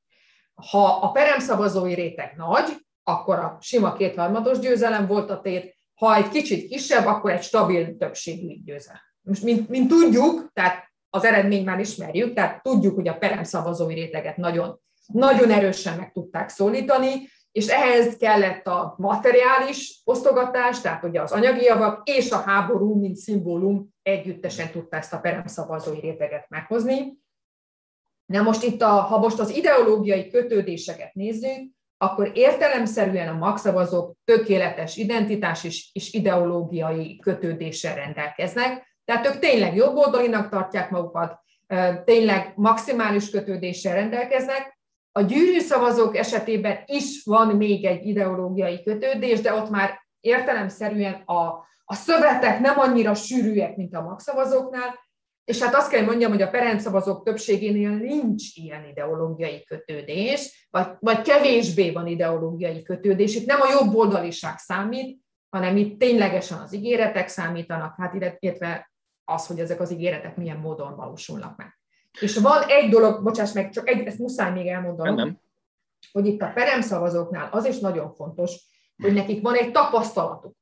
Ha 0.56 0.86
a 0.86 1.12
peremszavazói 1.12 1.94
réteg 1.94 2.34
nagy, 2.38 2.78
akkor 3.04 3.40
a 3.40 3.58
sima 3.62 3.94
kétharmados 3.94 4.60
győzelem 4.60 5.08
volt 5.08 5.30
a 5.30 5.42
tét, 5.42 5.78
ha 5.94 6.16
egy 6.16 6.30
kicsit 6.30 6.68
kisebb, 6.68 7.06
akkor 7.06 7.32
egy 7.32 7.44
stabil 7.44 7.98
többségű 7.98 8.64
győzelem. 8.64 9.02
Most, 9.22 9.44
mint, 9.44 9.70
mint 9.70 9.88
tudjuk, 9.88 10.52
tehát 10.54 10.92
az 11.10 11.24
eredményt 11.24 11.66
már 11.66 11.80
ismerjük, 11.80 12.34
tehát 12.34 12.62
tudjuk, 12.62 12.96
hogy 12.96 13.08
a 13.08 13.18
peremszavazói 13.18 13.94
réteget 13.94 14.38
nagyon, 14.38 14.80
nagyon 15.14 15.52
erősen 15.52 15.98
meg 15.98 16.12
tudták 16.12 16.50
szólítani, 16.50 17.28
és 17.52 17.68
ehhez 17.68 18.18
kellett 18.18 18.68
a 18.68 18.96
materiális 18.98 20.02
osztogatás, 20.04 20.82
tehát 20.82 21.04
ugye 21.04 21.22
az 21.22 21.32
anyagi 21.32 21.64
javak 21.64 22.10
és 22.10 22.32
a 22.32 22.38
háború, 22.38 23.00
mint 23.00 23.16
szimbólum 23.16 23.90
együttesen 24.02 24.72
tudta 24.72 24.98
ezt 24.98 25.14
a 25.14 25.20
peremszavazói 25.20 26.00
réteget 26.00 26.46
meghozni. 26.50 27.18
Na 28.26 28.42
most 28.42 28.64
itt, 28.64 28.82
a, 28.82 28.88
ha 28.88 29.18
most 29.18 29.40
az 29.40 29.56
ideológiai 29.56 30.30
kötődéseket 30.30 31.14
nézzük, 31.14 31.72
akkor 31.98 32.32
értelemszerűen 32.34 33.28
a 33.28 33.38
magszavazók 33.38 34.16
tökéletes 34.26 34.98
identitás 34.98 35.64
és, 35.64 35.90
és 35.94 36.14
ideológiai 36.14 37.20
kötődéssel 37.20 37.96
rendelkeznek, 37.96 38.96
tehát 39.06 39.28
ők 39.28 39.40
tényleg 39.40 39.76
jobboldalinak 39.76 40.50
tartják 40.50 40.90
magukat, 40.90 41.40
tényleg 42.06 42.54
maximális 42.56 43.30
kötődéssel 43.30 43.94
rendelkeznek. 43.96 44.80
A 45.12 45.22
gyűrű 45.22 45.60
szavazók 45.60 46.18
esetében 46.18 46.84
is 46.86 47.24
van 47.24 47.56
még 47.56 47.86
egy 47.86 48.06
ideológiai 48.06 48.84
kötődés, 48.84 49.42
de 49.42 49.54
ott 49.54 49.70
már 49.70 50.00
értelemszerűen 50.20 51.14
a, 51.14 51.46
a 51.86 51.94
szövetek 51.94 52.60
nem 52.60 52.80
annyira 52.80 53.14
sűrűek, 53.14 53.76
mint 53.76 53.96
a 53.96 54.02
magszavazóknál, 54.02 55.00
és 55.46 55.62
hát 55.62 55.76
azt 55.76 55.90
kell 55.90 56.06
mondjam, 56.06 56.32
hogy 56.32 56.42
a 56.42 56.50
perendszavazók 56.50 57.24
többségénél 57.24 57.90
nincs 57.90 58.56
ilyen 58.56 58.86
ideológiai 58.86 59.64
kötődés, 59.64 60.68
vagy, 60.70 60.88
vagy 61.00 61.22
kevésbé 61.22 61.92
van 61.92 62.08
ideológiai 62.08 62.84
kötődés. 62.84 63.36
Itt 63.36 63.46
nem 63.46 63.62
a 63.62 63.72
jobb 63.80 63.96
oldaliság 63.96 64.58
számít, 64.58 65.22
hanem 65.50 65.78
itt 65.78 66.00
ténylegesen 66.00 66.60
az 66.60 66.74
ígéretek 66.74 67.28
számítanak, 67.28 67.96
hát 67.98 68.14
illetve 68.14 68.92
az, 69.24 69.48
hogy 69.48 69.60
ezek 69.60 69.80
az 69.80 69.92
ígéretek 69.92 70.36
milyen 70.36 70.58
módon 70.58 70.96
valósulnak 70.96 71.58
meg. 71.58 71.80
És 72.20 72.38
van 72.38 72.62
egy 72.68 72.90
dolog, 72.90 73.24
bocsáss 73.24 73.52
meg, 73.52 73.70
csak 73.70 73.90
egy, 73.90 74.06
ezt 74.08 74.20
muszáj 74.20 74.52
még 74.52 74.68
elmondanom, 74.68 75.16
nem. 75.16 75.40
hogy 76.12 76.26
itt 76.26 76.42
a 76.42 76.52
peremszavazóknál 76.54 77.50
az 77.52 77.66
is 77.66 77.80
nagyon 77.80 78.14
fontos, 78.14 78.52
hogy 79.02 79.14
nekik 79.14 79.42
van 79.42 79.56
egy 79.56 79.72
tapasztalatuk. 79.72 80.56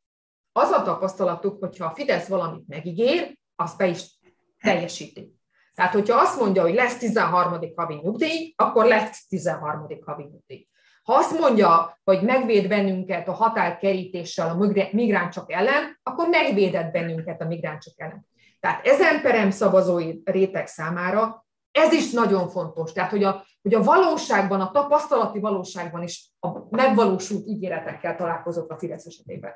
Az 0.52 0.70
a 0.70 0.84
tapasztalatuk, 0.84 1.60
hogyha 1.60 1.86
a 1.86 1.96
Fidesz 1.96 2.28
valamit 2.28 2.68
megígér, 2.68 3.38
azt 3.56 3.78
be 3.78 3.88
is 3.88 4.20
teljesíti. 4.62 5.36
Tehát, 5.76 5.94
hogyha 5.94 6.20
azt 6.20 6.40
mondja, 6.40 6.62
hogy 6.62 6.74
lesz 6.74 6.98
13. 6.98 7.60
havi 7.76 7.96
nyugdíj, 7.96 8.54
akkor 8.56 8.86
lesz 8.86 9.28
13. 9.28 9.88
havi 10.06 10.24
nyugdíj. 10.24 10.68
Ha 11.04 11.14
azt 11.14 11.40
mondja, 11.40 12.00
hogy 12.04 12.22
megvéd 12.22 12.68
bennünket 12.68 13.28
a 13.28 13.32
határkerítéssel 13.32 14.50
a 14.50 14.72
migránsok 14.92 15.52
ellen, 15.52 16.00
akkor 16.04 16.28
megvédett 16.28 16.92
bennünket 16.92 17.42
a 17.42 17.46
migránsok 17.46 17.94
ellen. 17.98 18.28
Tehát 18.60 18.88
ezen 18.88 19.22
perem 19.22 19.52
szavazói 19.52 20.22
réteg 20.24 20.68
számára 20.68 21.46
Ez 21.72 21.94
is 21.94 22.12
nagyon 22.12 22.50
fontos. 22.50 22.92
Tehát, 22.92 23.12
hogy 23.12 23.24
a, 23.24 23.46
hogy 23.62 23.74
a 23.74 23.84
valóságban, 23.84 24.62
a 24.62 24.72
tapasztalati 24.72 25.40
valóságban 25.40 26.04
is 26.04 26.32
a 26.40 26.76
megvalósult 26.76 27.48
ígéretekkel 27.48 28.16
találkozok 28.16 28.72
a 28.72 28.78
Fidesz 28.78 29.06
esetében. 29.06 29.52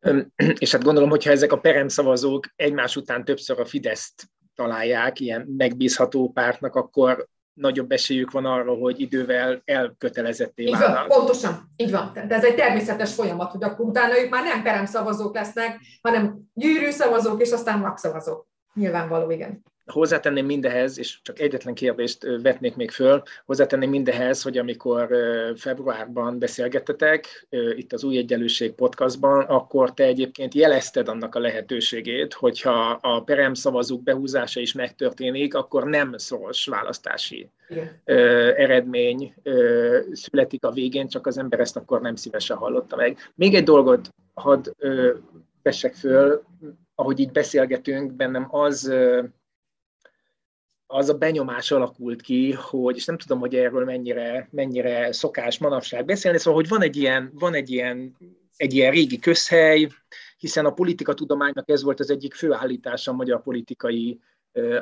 És 0.58 0.72
hát 0.72 0.82
gondolom, 0.82 1.10
hogyha 1.10 1.30
ezek 1.30 1.52
a 1.52 1.60
peremszavazók 1.60 2.46
egymás 2.56 2.96
után 2.96 3.24
többször 3.24 3.60
a 3.60 3.64
Fideszt 3.64 4.30
találják 4.54 5.20
ilyen 5.20 5.54
megbízható 5.56 6.30
pártnak, 6.32 6.74
akkor 6.74 7.28
nagyobb 7.52 7.90
esélyük 7.90 8.30
van 8.30 8.44
arra, 8.44 8.74
hogy 8.74 9.00
idővel 9.00 9.62
elkötelezetté 9.64 10.62
így 10.62 10.78
válnak. 10.78 11.06
Van, 11.06 11.18
pontosan, 11.18 11.72
így 11.76 11.90
van. 11.90 12.12
De 12.14 12.34
ez 12.34 12.44
egy 12.44 12.54
természetes 12.54 13.14
folyamat, 13.14 13.50
hogy 13.50 13.64
akkor 13.64 13.86
utána 13.86 14.20
ők 14.20 14.30
már 14.30 14.44
nem 14.44 14.62
peremszavazók 14.62 15.34
lesznek, 15.34 15.80
hanem 16.02 16.38
gyűrű 16.54 16.90
szavazók, 16.90 17.40
és 17.40 17.50
aztán 17.50 17.78
magszavazók. 17.78 18.46
Nyilvánvaló, 18.74 19.30
igen 19.30 19.62
hozzátenném 19.90 20.46
mindehez, 20.46 20.98
és 20.98 21.18
csak 21.22 21.38
egyetlen 21.40 21.74
kérdést 21.74 22.26
vetnék 22.42 22.76
még 22.76 22.90
föl, 22.90 23.22
hozzátenném 23.46 23.90
mindehez, 23.90 24.42
hogy 24.42 24.58
amikor 24.58 25.08
februárban 25.56 26.38
beszélgettetek 26.38 27.46
itt 27.74 27.92
az 27.92 28.04
Új 28.04 28.16
Egyenlőség 28.16 28.72
podcastban, 28.72 29.40
akkor 29.40 29.94
te 29.94 30.04
egyébként 30.04 30.54
jelezted 30.54 31.08
annak 31.08 31.34
a 31.34 31.40
lehetőségét, 31.40 32.34
hogyha 32.34 32.98
a 33.02 33.22
perem 33.22 33.54
szavazók 33.54 34.02
behúzása 34.02 34.60
is 34.60 34.72
megtörténik, 34.72 35.54
akkor 35.54 35.84
nem 35.84 36.16
szoros 36.16 36.66
választási 36.66 37.48
Igen. 37.68 38.00
eredmény 38.56 39.34
születik 40.12 40.64
a 40.64 40.70
végén, 40.70 41.08
csak 41.08 41.26
az 41.26 41.38
ember 41.38 41.60
ezt 41.60 41.76
akkor 41.76 42.00
nem 42.00 42.14
szívesen 42.14 42.56
hallotta 42.56 42.96
meg. 42.96 43.18
Még 43.34 43.54
egy 43.54 43.64
dolgot 43.64 44.14
hadd 44.34 44.70
vessek 45.62 45.94
föl, 45.94 46.42
ahogy 46.94 47.20
így 47.20 47.32
beszélgetünk, 47.32 48.12
bennem 48.12 48.46
az 48.50 48.92
az 50.92 51.08
a 51.08 51.14
benyomás 51.14 51.70
alakult 51.70 52.20
ki, 52.20 52.52
hogy, 52.52 52.96
és 52.96 53.04
nem 53.04 53.18
tudom, 53.18 53.38
hogy 53.38 53.54
erről 53.54 53.84
mennyire, 53.84 54.48
mennyire 54.50 55.12
szokás 55.12 55.58
manapság 55.58 56.04
beszélni, 56.04 56.38
szóval, 56.38 56.60
hogy 56.60 56.68
van 56.68 56.82
egy 56.82 56.96
ilyen, 56.96 57.30
van 57.34 57.54
egy 57.54 57.70
ilyen, 57.70 58.16
egy 58.56 58.74
ilyen 58.74 58.92
régi 58.92 59.18
közhely, 59.18 59.88
hiszen 60.38 60.66
a 60.66 60.72
politikatudománynak 60.72 61.68
ez 61.68 61.82
volt 61.82 62.00
az 62.00 62.10
egyik 62.10 62.34
fő 62.34 62.52
állítása 62.52 63.10
a 63.10 63.14
magyar 63.14 63.42
politikai, 63.42 64.20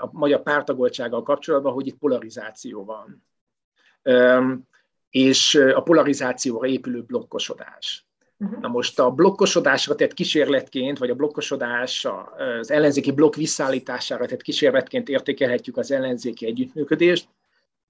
a 0.00 0.08
magyar 0.12 0.42
pártagoltsággal 0.42 1.22
kapcsolatban, 1.22 1.72
hogy 1.72 1.86
itt 1.86 1.98
polarizáció 1.98 2.84
van. 2.84 3.26
És 5.10 5.54
a 5.54 5.80
polarizációra 5.80 6.66
épülő 6.66 7.02
blokkosodás. 7.02 8.07
Uh-huh. 8.40 8.60
Na 8.60 8.68
most 8.68 8.98
a 8.98 9.10
blokkosodásra 9.10 9.94
tett 9.94 10.14
kísérletként, 10.14 10.98
vagy 10.98 11.10
a 11.10 11.14
blokkosodás 11.14 12.06
az 12.58 12.70
ellenzéki 12.70 13.12
blokk 13.12 13.34
visszaállítására 13.34 14.26
tett 14.26 14.42
kísérletként 14.42 15.08
értékelhetjük 15.08 15.76
az 15.76 15.90
ellenzéki 15.90 16.46
együttműködést, 16.46 17.28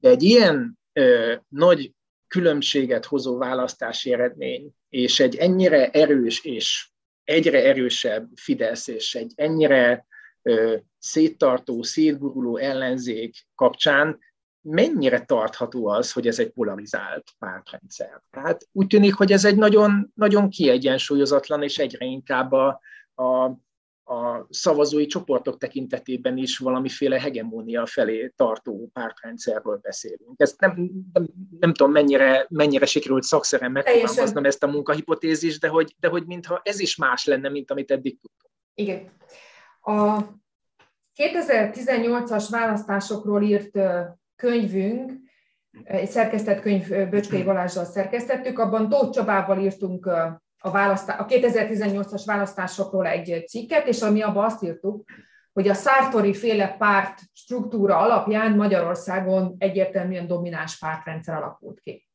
de 0.01 0.09
egy 0.09 0.23
ilyen 0.23 0.79
ö, 0.93 1.35
nagy 1.49 1.93
különbséget 2.27 3.05
hozó 3.05 3.37
választási 3.39 4.13
eredmény, 4.13 4.71
és 4.89 5.21
egy 5.21 5.37
ennyire 5.37 5.91
erős 5.91 6.45
és 6.45 6.89
egyre 7.25 7.65
erősebb 7.65 8.29
Fidesz, 8.35 8.89
és 8.89 9.15
egy 9.15 9.33
ennyire 9.37 10.07
ö, 10.43 10.77
széttartó, 10.99 11.83
szétguruló 11.83 12.57
ellenzék 12.57 13.47
kapcsán 13.55 14.19
mennyire 14.61 15.25
tartható 15.25 15.87
az, 15.87 16.13
hogy 16.13 16.27
ez 16.27 16.39
egy 16.39 16.51
polarizált 16.51 17.25
pártrendszer. 17.39 18.23
Tehát 18.31 18.69
úgy 18.73 18.87
tűnik, 18.87 19.15
hogy 19.15 19.33
ez 19.33 19.45
egy 19.45 19.57
nagyon, 19.57 20.13
nagyon 20.15 20.49
kiegyensúlyozatlan, 20.49 21.63
és 21.63 21.79
egyre 21.79 22.05
inkább 22.05 22.53
a, 22.53 22.81
a, 23.15 23.45
a 24.15 24.47
szavazói 24.51 25.07
csoportok 25.07 25.59
tekintetében 25.59 26.37
is 26.37 26.59
valamiféle 26.59 27.21
hegemónia 27.21 27.87
felé 27.87 28.33
tartó 28.37 28.91
pártrendszerről 28.93 29.79
beszélünk. 29.83 30.35
Ezt 30.37 30.61
nem, 30.61 30.91
nem, 31.13 31.27
nem 31.61 31.73
tudom, 31.73 31.93
mennyire, 31.93 32.47
mennyire 32.49 32.87
sikerült 32.87 33.23
szakszerűen 33.23 33.73
megfogalmaznom 33.73 34.45
ezt 34.45 34.63
a 34.63 34.67
munkahipotézis, 34.67 35.59
de 35.59 35.69
hogy, 35.69 35.95
de 35.99 36.09
hogy 36.09 36.27
mintha 36.27 36.61
ez 36.65 36.81
is 36.81 36.97
más 36.97 37.25
lenne, 37.25 37.49
mint 37.49 37.71
amit 37.71 37.91
eddig 37.91 38.19
tudtunk. 38.21 38.53
Igen. 38.75 39.11
A 39.81 40.23
2018-as 41.17 42.47
választásokról 42.51 43.43
írt 43.43 43.79
könyvünk, 44.39 45.13
egy 45.85 46.11
szerkesztett 46.11 46.61
könyv 46.61 46.89
Böcskei 46.89 47.43
Balázsral 47.43 47.85
szerkesztettük, 47.85 48.59
abban 48.59 48.89
Tóth 48.89 49.11
Csabával 49.11 49.59
írtunk 49.59 50.07
a, 50.59 50.71
választá- 50.71 51.21
a 51.21 51.27
2018-as 51.27 52.23
választásokról 52.27 53.07
egy 53.07 53.45
cikket, 53.47 53.87
és 53.87 54.03
ami 54.03 54.23
abban 54.23 54.45
azt 54.45 54.63
írtuk, 54.63 55.05
hogy 55.53 55.69
a 55.69 55.75
Szártori 55.75 56.35
féle 56.35 56.77
párt 56.77 57.21
struktúra 57.33 57.99
alapján 57.99 58.57
Magyarországon 58.57 59.55
egyértelműen 59.59 60.27
domináns 60.27 60.79
pártrendszer 60.79 61.37
alakult 61.37 61.81
ki. 61.81 62.09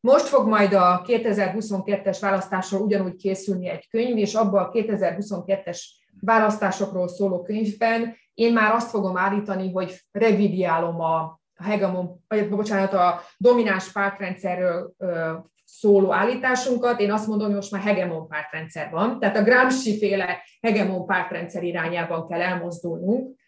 Most 0.00 0.26
fog 0.26 0.48
majd 0.48 0.72
a 0.72 1.02
2022-es 1.06 2.18
választásról 2.20 2.80
ugyanúgy 2.80 3.16
készülni 3.16 3.68
egy 3.68 3.88
könyv, 3.88 4.16
és 4.16 4.34
abban 4.34 4.64
a 4.64 4.70
2022-es 4.70 5.80
választásokról 6.20 7.08
szóló 7.08 7.42
könyvben 7.42 8.16
én 8.36 8.52
már 8.52 8.74
azt 8.74 8.90
fogom 8.90 9.16
állítani, 9.16 9.72
hogy 9.72 10.00
revidiálom 10.12 11.00
a 11.00 11.40
hegemon, 11.54 12.24
bocsánat, 12.50 12.92
a 12.92 13.20
domináns 13.36 13.92
pártrendszerről 13.92 14.92
szóló 15.64 16.12
állításunkat, 16.12 17.00
én 17.00 17.12
azt 17.12 17.26
mondom, 17.26 17.46
hogy 17.46 17.56
most 17.56 17.70
már 17.70 17.82
hegemon 17.82 18.28
pártrendszer 18.28 18.90
van, 18.90 19.18
tehát 19.18 19.36
a 19.36 19.42
Gramsci 19.42 19.98
féle 19.98 20.42
hegemon 20.60 21.06
pártrendszer 21.06 21.62
irányában 21.62 22.28
kell 22.28 22.40
elmozdulnunk. 22.40 23.38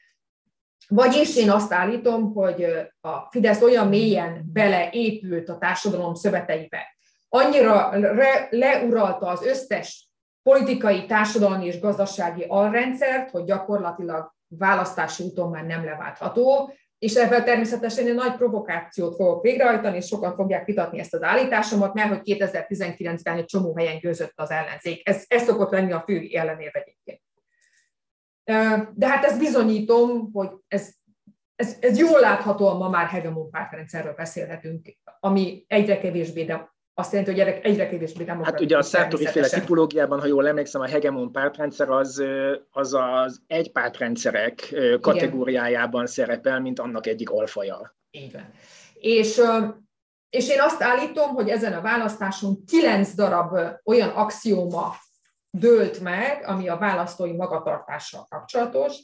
Vagyis 0.88 1.37
én 1.37 1.51
azt 1.51 1.72
állítom, 1.72 2.33
hogy 2.33 2.64
a 3.01 3.18
Fidesz 3.31 3.62
olyan 3.62 3.88
mélyen 3.88 4.42
beleépült 4.53 5.48
a 5.48 5.59
társadalom 5.59 6.14
szöveteibe, 6.14 6.96
annyira 7.29 7.90
re, 7.90 8.48
leuralta 8.51 9.27
az 9.27 9.42
összes 9.42 10.11
politikai, 10.42 11.07
társadalmi 11.07 11.66
és 11.66 11.81
gazdasági 11.81 12.44
alrendszert, 12.48 13.31
hogy 13.31 13.44
gyakorlatilag 13.44 14.37
választási 14.48 15.24
úton 15.24 15.50
már 15.50 15.64
nem 15.64 15.84
leváltható, 15.84 16.72
és 16.98 17.14
ebben 17.14 17.44
természetesen 17.44 18.06
egy 18.06 18.14
nagy 18.14 18.37
provokációt 18.37 19.16
fogok 19.16 19.42
végrehajtani, 19.42 19.96
és 19.96 20.06
sokan 20.06 20.34
fogják 20.34 20.64
vitatni 20.64 20.98
ezt 20.98 21.14
az 21.14 21.22
állításomat, 21.22 21.94
mert 21.94 22.08
hogy 22.08 22.20
2019-ben 22.24 23.37
egy 23.37 23.44
csomó 23.44 23.76
helyen 23.76 23.98
győzött 23.98 24.32
az 24.34 24.50
ellenzék. 24.50 25.08
Ez, 25.08 25.24
ez 25.28 25.42
szokott 25.42 25.70
lenni 25.70 25.92
a 25.92 26.02
fő 26.06 26.28
ellenév 26.32 26.70
egyébként. 26.72 27.20
De 28.94 29.08
hát 29.08 29.24
ezt 29.24 29.38
bizonyítom, 29.38 30.32
hogy 30.32 30.50
ez, 30.68 30.92
ez, 31.56 31.76
ez 31.80 31.98
jól 31.98 32.20
láthatóan 32.20 32.76
ma 32.76 32.88
már 32.88 33.06
hegemon 33.06 33.50
pártrendszerről 33.50 34.14
beszélhetünk, 34.14 34.96
ami 35.20 35.64
egyre 35.66 35.98
kevésbé, 35.98 36.44
de 36.44 36.76
azt 36.98 37.12
jelenti, 37.12 37.32
hogy 37.32 37.40
egyre, 37.40 37.61
egyre 37.61 37.88
kevésbé 37.88 38.24
demokratikus. 38.24 38.50
Hát 38.50 38.61
ugye 38.61 38.76
a 38.76 38.82
Sartori 38.82 39.26
féle 39.26 39.48
tipológiában, 39.48 40.20
ha 40.20 40.26
jól 40.26 40.48
emlékszem, 40.48 40.80
a 40.80 40.87
hegemon 40.87 41.32
pártrendszer 41.32 41.90
az, 41.90 42.22
az 42.70 42.94
az 42.94 43.40
egypártrendszerek 43.46 44.74
kategóriájában 45.00 46.02
Igen. 46.02 46.12
szerepel, 46.12 46.61
mint 46.61 46.78
annak 46.78 47.06
egyik 47.06 47.30
alfaja. 47.30 47.96
Így 48.11 48.32
van. 48.32 48.50
És, 48.94 49.40
és 50.30 50.48
én 50.48 50.61
azt 50.61 50.82
állítom, 50.82 51.34
hogy 51.34 51.48
ezen 51.48 51.72
a 51.72 51.80
választáson 51.80 52.64
kilenc 52.66 53.14
darab 53.14 53.58
olyan 53.84 54.08
axióma 54.08 54.94
dőlt 55.50 56.00
meg, 56.00 56.44
ami 56.46 56.68
a 56.68 56.76
választói 56.76 57.32
magatartással 57.32 58.26
kapcsolatos, 58.28 58.96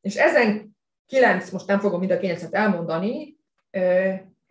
és 0.00 0.16
ezen 0.16 0.76
kilenc, 1.06 1.50
most 1.50 1.66
nem 1.66 1.78
fogom 1.78 1.98
mind 1.98 2.10
a 2.10 2.18
kilencet 2.18 2.54
elmondani, 2.54 3.36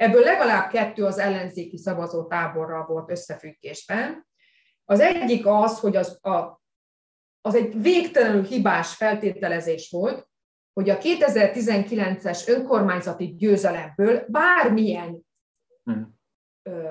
Ebből 0.02 0.24
legalább 0.24 0.70
kettő 0.70 1.06
az 1.06 1.18
ellenzéki 1.18 1.78
szavazó 1.78 2.28
táborral 2.28 2.86
volt 2.86 3.12
összefüggésben. 3.12 4.28
Az 4.86 5.00
egyik 5.00 5.46
az, 5.46 5.80
hogy 5.80 5.96
az, 5.96 6.26
a, 6.26 6.62
az 7.42 7.56
egy 7.56 7.82
végtelenül 7.82 8.44
hibás 8.44 8.96
feltételezés 8.96 9.90
volt, 9.90 10.28
hogy 10.74 10.90
a 10.90 10.98
2019-es 10.98 12.48
önkormányzati 12.48 13.36
győzelemből 13.36 14.26
bármilyen 14.28 15.26
hmm. 15.84 16.20
ö, 16.64 16.90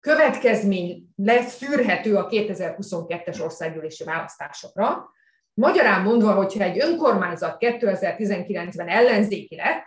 következmény 0.00 1.08
lesz 1.16 1.56
szűrhető 1.56 2.16
a 2.16 2.28
2022-es 2.28 3.42
országgyűlési 3.42 4.04
választásokra. 4.04 5.10
Magyarán 5.54 6.02
mondva, 6.02 6.34
hogyha 6.34 6.64
egy 6.64 6.80
önkormányzat 6.80 7.56
2019-ben 7.60 8.88
ellenzéki 8.88 9.56
lett, 9.56 9.84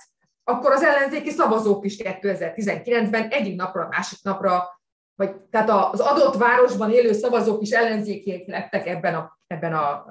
akkor 0.50 0.72
az 0.72 0.84
ellenzéki 0.84 1.30
szavazók 1.30 1.86
is 1.86 1.96
2019-ben 2.04 3.28
egyik 3.30 3.56
napra, 3.56 3.88
másik 3.88 4.20
napra, 4.24 4.82
vagy 5.16 5.36
tehát 5.36 5.70
az 5.70 6.00
adott 6.00 6.36
városban 6.36 6.92
élő 6.92 7.14
szavazók 7.14 7.62
is 7.62 7.72
ellenzékiek 7.72 8.48
lettek 8.48 8.88
ebben 8.88 9.16
a, 9.16 9.40
ebben 9.48 9.74
a 9.74 10.06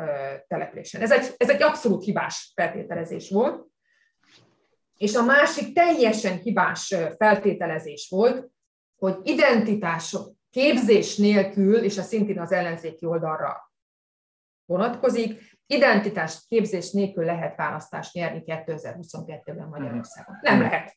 településen. 0.49 1.01
Ez 1.01 1.11
egy, 1.11 1.34
ez 1.36 1.51
egy 1.51 1.62
abszolút 1.62 2.05
hibás 2.05 2.53
feltételezés 2.55 3.30
volt. 3.30 3.66
És 4.97 5.14
a 5.14 5.22
másik 5.22 5.74
teljesen 5.74 6.36
hibás 6.36 6.95
feltételezés 7.16 8.09
volt, 8.11 8.49
hogy 8.99 9.18
identitások 9.22 10.32
képzés 10.51 11.16
nélkül, 11.16 11.76
és 11.76 11.97
ez 11.97 12.07
szintén 12.07 12.41
az 12.41 12.53
ellenzéki 12.53 13.07
oldalra 13.07 13.72
vonatkozik, 14.64 15.47
identitás 15.71 16.45
képzés 16.49 16.91
nélkül 16.91 17.25
lehet 17.25 17.57
választást 17.57 18.14
nyerni 18.14 18.43
2022-ben 18.47 19.69
Magyarországon. 19.71 20.39
Nem 20.43 20.61
lehet. 20.61 20.97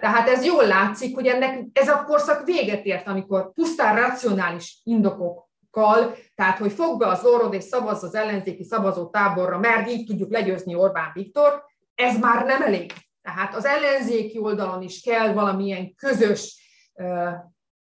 Tehát 0.00 0.28
ez 0.28 0.44
jól 0.44 0.66
látszik, 0.66 1.14
hogy 1.14 1.26
ennek 1.26 1.64
ez 1.72 1.88
a 1.88 2.04
korszak 2.04 2.44
véget 2.44 2.84
ért, 2.84 3.06
amikor 3.06 3.52
pusztán 3.52 3.96
racionális 3.96 4.80
indokokkal, 4.84 6.14
tehát 6.34 6.58
hogy 6.58 6.72
fog 6.72 6.98
be 6.98 7.06
az 7.06 7.24
orrod 7.24 7.54
és 7.54 7.64
szavazz 7.64 8.02
az 8.02 8.14
ellenzéki 8.14 8.64
szavazó 8.64 9.06
táborra, 9.06 9.58
mert 9.58 9.90
így 9.90 10.06
tudjuk 10.06 10.30
legyőzni 10.30 10.74
Orbán 10.74 11.10
Viktor, 11.14 11.64
ez 11.94 12.18
már 12.18 12.44
nem 12.44 12.62
elég. 12.62 12.92
Tehát 13.22 13.54
az 13.54 13.64
ellenzéki 13.64 14.38
oldalon 14.38 14.82
is 14.82 15.00
kell 15.00 15.32
valamilyen 15.32 15.94
közös 15.94 16.56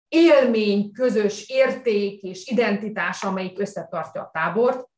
élmény, 0.09 0.93
közös 0.93 1.49
érték 1.49 2.23
és 2.23 2.47
identitás, 2.47 3.23
amelyik 3.23 3.59
összetartja 3.59 4.21
a 4.21 4.31
tábort, 4.33 4.91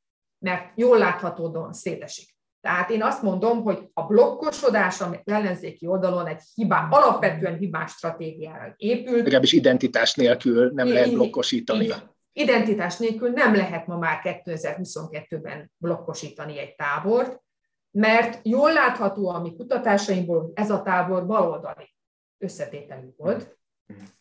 mert 0.45 0.72
jól 0.74 0.99
láthatódóan 0.99 1.72
szétesik. 1.72 2.32
Tehát 2.61 2.90
én 2.90 3.03
azt 3.03 3.22
mondom, 3.22 3.62
hogy 3.62 3.88
a 3.92 4.03
blokkosodás 4.03 5.01
a 5.01 5.20
ellenzéki 5.24 5.86
oldalon 5.86 6.26
egy 6.26 6.42
hibá, 6.55 6.88
alapvetően 6.90 7.57
hibás 7.57 7.90
stratégiára 7.90 8.74
épül. 8.76 9.16
Legalábbis 9.16 9.53
identitás 9.53 10.14
nélkül 10.14 10.70
nem 10.74 10.88
lehet 10.88 11.12
blokkosítani. 11.12 11.88
Identitás 12.32 12.97
nélkül 12.97 13.30
nem 13.30 13.55
lehet 13.55 13.86
ma 13.86 13.99
már 13.99 14.20
2022-ben 14.22 15.72
blokkosítani 15.76 16.59
egy 16.59 16.74
tábort, 16.74 17.42
mert 17.90 18.40
jól 18.42 18.72
látható 18.72 19.28
a 19.28 19.40
mi 19.40 19.55
kutatásainkból, 19.57 20.53
ez 20.55 20.70
a 20.70 20.82
tábor 20.82 21.26
baloldali 21.26 21.95
összetételű 22.38 23.09
volt. 23.16 23.59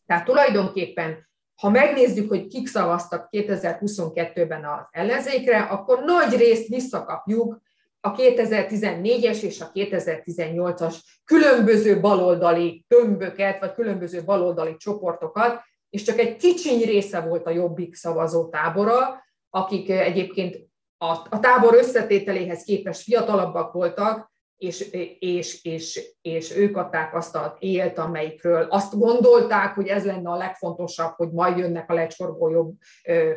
Tehát 0.05 0.25
tulajdonképpen, 0.25 1.29
ha 1.63 1.69
megnézzük, 1.69 2.29
hogy 2.29 2.47
kik 2.47 2.67
szavaztak 2.67 3.27
2022-ben 3.31 4.65
az 4.65 4.87
ellenzékre, 4.91 5.59
akkor 5.59 6.03
nagy 6.03 6.37
részt 6.37 6.67
visszakapjuk 6.67 7.61
a 7.99 8.15
2014-es 8.15 9.41
és 9.41 9.61
a 9.61 9.71
2018-as 9.73 10.95
különböző 11.23 11.99
baloldali 11.99 12.85
tömböket, 12.87 13.59
vagy 13.59 13.73
különböző 13.73 14.23
baloldali 14.23 14.75
csoportokat, 14.77 15.61
és 15.89 16.03
csak 16.03 16.19
egy 16.19 16.35
kicsiny 16.35 16.81
része 16.81 17.19
volt 17.19 17.47
a 17.47 17.49
Jobbik 17.51 17.95
szavazó 17.95 18.49
tábora, 18.49 19.23
akik 19.49 19.89
egyébként 19.89 20.57
a, 20.97 21.11
a 21.29 21.39
tábor 21.39 21.73
összetételéhez 21.73 22.63
képest 22.63 23.01
fiatalabbak 23.01 23.71
voltak, 23.71 24.32
és, 24.63 24.91
és, 25.19 25.63
és, 25.63 26.15
és 26.21 26.55
ők 26.55 26.77
adták 26.77 27.15
azt 27.15 27.35
a 27.35 27.55
élt, 27.59 27.97
amelyikről 27.97 28.63
azt 28.69 28.97
gondolták, 28.97 29.75
hogy 29.75 29.87
ez 29.87 30.05
lenne 30.05 30.29
a 30.29 30.35
legfontosabb, 30.35 31.13
hogy 31.15 31.31
majd 31.31 31.57
jönnek 31.57 31.89
a 31.89 31.93
lecsorgó 31.93 32.49
jobb 32.49 32.73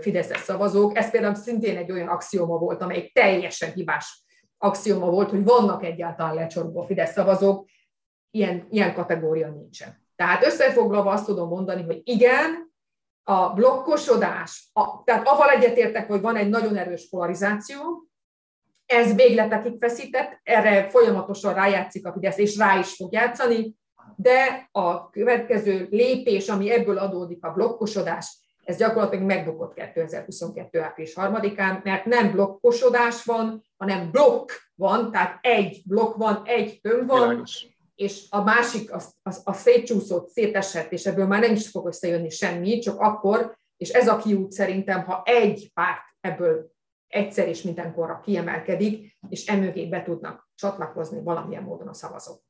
Fideszes 0.01 0.41
szavazók. 0.41 0.97
Ez 0.97 1.11
például 1.11 1.35
szintén 1.35 1.77
egy 1.77 1.93
olyan 1.93 2.09
axioma 2.09 2.59
volt, 2.59 2.83
amely 2.83 3.11
teljesen 3.14 3.72
hibás 3.72 4.24
axioma 4.59 5.11
volt, 5.11 5.31
hogy 5.31 5.45
vannak 5.45 5.85
egyáltalán 5.85 6.35
lecsorgó 6.35 6.83
Fidesz 6.83 7.12
szavazók, 7.12 7.68
ilyen, 8.31 8.66
ilyen 8.70 8.95
kategória 8.95 9.49
nincsen. 9.49 10.05
Tehát 10.16 10.45
összefoglalva 10.45 11.11
azt 11.11 11.27
tudom 11.27 11.49
mondani, 11.49 11.83
hogy 11.83 12.01
igen, 12.05 12.74
a 13.22 13.53
blokkosodás, 13.53 14.70
a, 14.72 15.03
tehát 15.05 15.29
avval 15.29 15.49
egyetértek, 15.49 16.07
hogy 16.07 16.20
van 16.20 16.37
egy 16.37 16.49
nagyon 16.49 16.77
erős 16.77 17.09
polarizáció, 17.09 18.06
ez 18.87 19.14
végletekig 19.14 19.78
feszített, 19.78 20.41
erre 20.43 20.89
folyamatosan 20.89 21.55
rájátszik 21.55 22.07
a 22.07 22.12
Fidesz, 22.12 22.39
és 22.39 22.57
rá 22.57 22.78
is 22.78 22.95
fog 22.95 23.12
játszani, 23.12 23.74
de 24.16 24.68
a 24.72 25.11
következő 25.11 25.87
lépés, 25.91 26.49
ami 26.49 26.70
ebből 26.70 26.99
adódik 26.99 27.45
a 27.45 27.53
blokkosodás, 27.53 28.39
ez 28.64 28.76
gyakorlatilag 28.76 29.24
megbukott 29.24 29.74
2022. 29.74 30.80
április 30.80 31.12
3-án, 31.16 31.82
mert 31.82 32.05
nem 32.05 32.30
blokkosodás 32.30 33.24
van, 33.24 33.64
hanem 33.76 34.11
blokk 34.11 34.51
van, 34.74 35.11
tehát 35.11 35.39
egy 35.41 35.82
blokk 35.84 36.16
van, 36.16 36.43
egy 36.45 36.80
tömb 36.82 37.09
van, 37.09 37.28
Világos. 37.28 37.66
és 37.95 38.26
a 38.30 38.43
másik 38.43 38.93
az, 38.93 39.14
az, 39.22 39.41
a 39.45 39.53
szétcsúszott, 39.53 40.28
szétesett, 40.28 40.93
és 40.93 41.05
ebből 41.05 41.26
már 41.26 41.41
nem 41.41 41.53
is 41.53 41.68
fog 41.68 41.87
összejönni 41.87 42.30
semmi, 42.30 42.78
csak 42.78 43.01
akkor, 43.01 43.57
és 43.76 43.91
ez 43.91 44.09
a 44.09 44.16
kiút 44.16 44.53
szerintem, 44.53 45.05
ha 45.05 45.22
egy 45.24 45.70
párt 45.74 46.03
ebből 46.20 46.70
egyszer 47.09 47.49
és 47.49 47.63
mindenkorra 47.63 48.21
kiemelkedik, 48.21 49.19
és 49.29 49.47
emögé 49.47 49.89
be 49.89 50.03
tudnak 50.03 50.51
csatlakozni 50.55 51.23
valamilyen 51.23 51.63
módon 51.63 51.89
a 51.89 51.95
szavazók. 51.95 52.45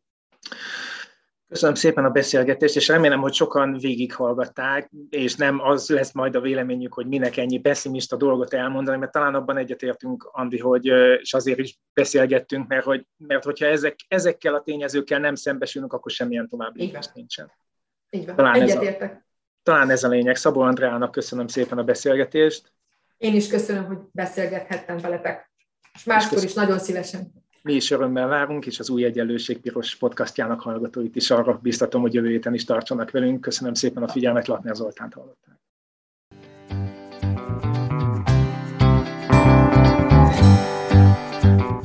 Köszönöm 1.48 1.74
szépen 1.74 2.04
a 2.04 2.10
beszélgetést, 2.10 2.76
és 2.76 2.88
remélem, 2.88 3.20
hogy 3.20 3.32
sokan 3.32 3.78
végighallgatták, 3.78 4.90
és 5.08 5.34
nem 5.34 5.60
az 5.60 5.88
lesz 5.88 6.12
majd 6.12 6.34
a 6.34 6.40
véleményük, 6.40 6.94
hogy 6.94 7.06
minek 7.06 7.36
ennyi 7.36 7.58
pessimista 7.58 8.16
dolgot 8.16 8.54
elmondani, 8.54 8.98
mert 8.98 9.12
talán 9.12 9.34
abban 9.34 9.56
egyetértünk, 9.56 10.28
Andi, 10.32 10.58
hogy, 10.58 10.86
és 11.20 11.34
azért 11.34 11.58
is 11.58 11.78
beszélgettünk, 11.92 12.68
mert, 12.68 12.84
hogy, 12.84 13.06
mert 13.16 13.44
hogyha 13.44 13.66
ezek, 13.66 13.96
ezekkel 14.08 14.54
a 14.54 14.62
tényezőkkel 14.62 15.18
nem 15.18 15.34
szembesülünk, 15.34 15.92
akkor 15.92 16.10
semmilyen 16.10 16.48
tovább 16.48 16.76
lépés 16.76 17.06
nincsen. 17.14 17.52
Így 18.10 18.26
van, 18.26 18.36
talán 18.36 18.54
egyetértek. 18.54 19.10
Ez 19.10 19.16
a, 19.16 19.24
talán 19.62 19.90
ez 19.90 20.04
a 20.04 20.08
lényeg. 20.08 20.36
Szabó 20.36 20.60
Andrának 20.60 21.10
köszönöm 21.10 21.46
szépen 21.46 21.78
a 21.78 21.84
beszélgetést. 21.84 22.72
Én 23.18 23.34
is 23.34 23.48
köszönöm, 23.48 23.84
hogy 23.84 23.98
beszélgethettem 24.12 24.98
veletek, 24.98 25.50
és 25.94 26.04
máskor 26.04 26.44
is 26.44 26.52
nagyon 26.52 26.78
szívesen. 26.78 27.32
Mi 27.62 27.74
is 27.74 27.90
örömmel 27.90 28.26
várunk, 28.26 28.66
és 28.66 28.78
az 28.78 28.90
Új 28.90 29.04
Egyenlőség 29.04 29.60
Piros 29.60 29.96
podcastjának 29.96 30.60
hallgatóit 30.60 31.16
is 31.16 31.30
arra 31.30 31.58
biztatom, 31.62 32.00
hogy 32.00 32.14
jövő 32.14 32.28
héten 32.28 32.54
is 32.54 32.64
tartsanak 32.64 33.10
velünk. 33.10 33.40
Köszönöm 33.40 33.74
szépen 33.74 34.02
a 34.02 34.08
figyelmet, 34.08 34.46
Latner 34.46 34.74
Zoltánt 34.74 35.14
hallották. 35.14 35.54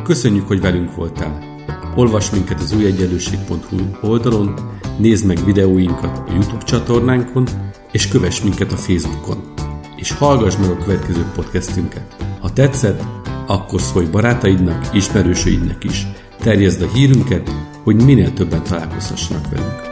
Köszönjük, 0.04 0.48
hogy 0.48 0.62
velünk 0.62 0.96
voltál! 0.96 1.50
Olvas 1.96 2.32
minket 2.32 2.60
az 2.60 2.74
újegyenlőség.hu 2.76 4.08
oldalon, 4.10 4.80
nézd 5.00 5.26
meg 5.26 5.38
videóinkat 5.46 6.18
a 6.18 6.32
YouTube 6.32 6.64
csatornánkon, 6.64 7.48
és 7.92 8.08
kövess 8.08 8.42
minket 8.42 8.72
a 8.72 8.78
Facebookon. 8.78 9.54
És 10.02 10.12
hallgass 10.12 10.58
meg 10.58 10.70
a 10.70 10.78
következő 10.78 11.26
podcastünket. 11.36 12.16
Ha 12.39 12.54
tetszett, 12.54 13.04
akkor 13.47 13.82
szólj 13.82 14.06
barátaidnak, 14.06 14.89
ismerősöidnek 14.93 15.84
is. 15.84 16.08
Terjezd 16.39 16.82
a 16.82 16.88
hírünket, 16.88 17.49
hogy 17.84 18.04
minél 18.04 18.34
többen 18.34 18.64
találkozhassanak 18.64 19.49
velünk. 19.49 19.91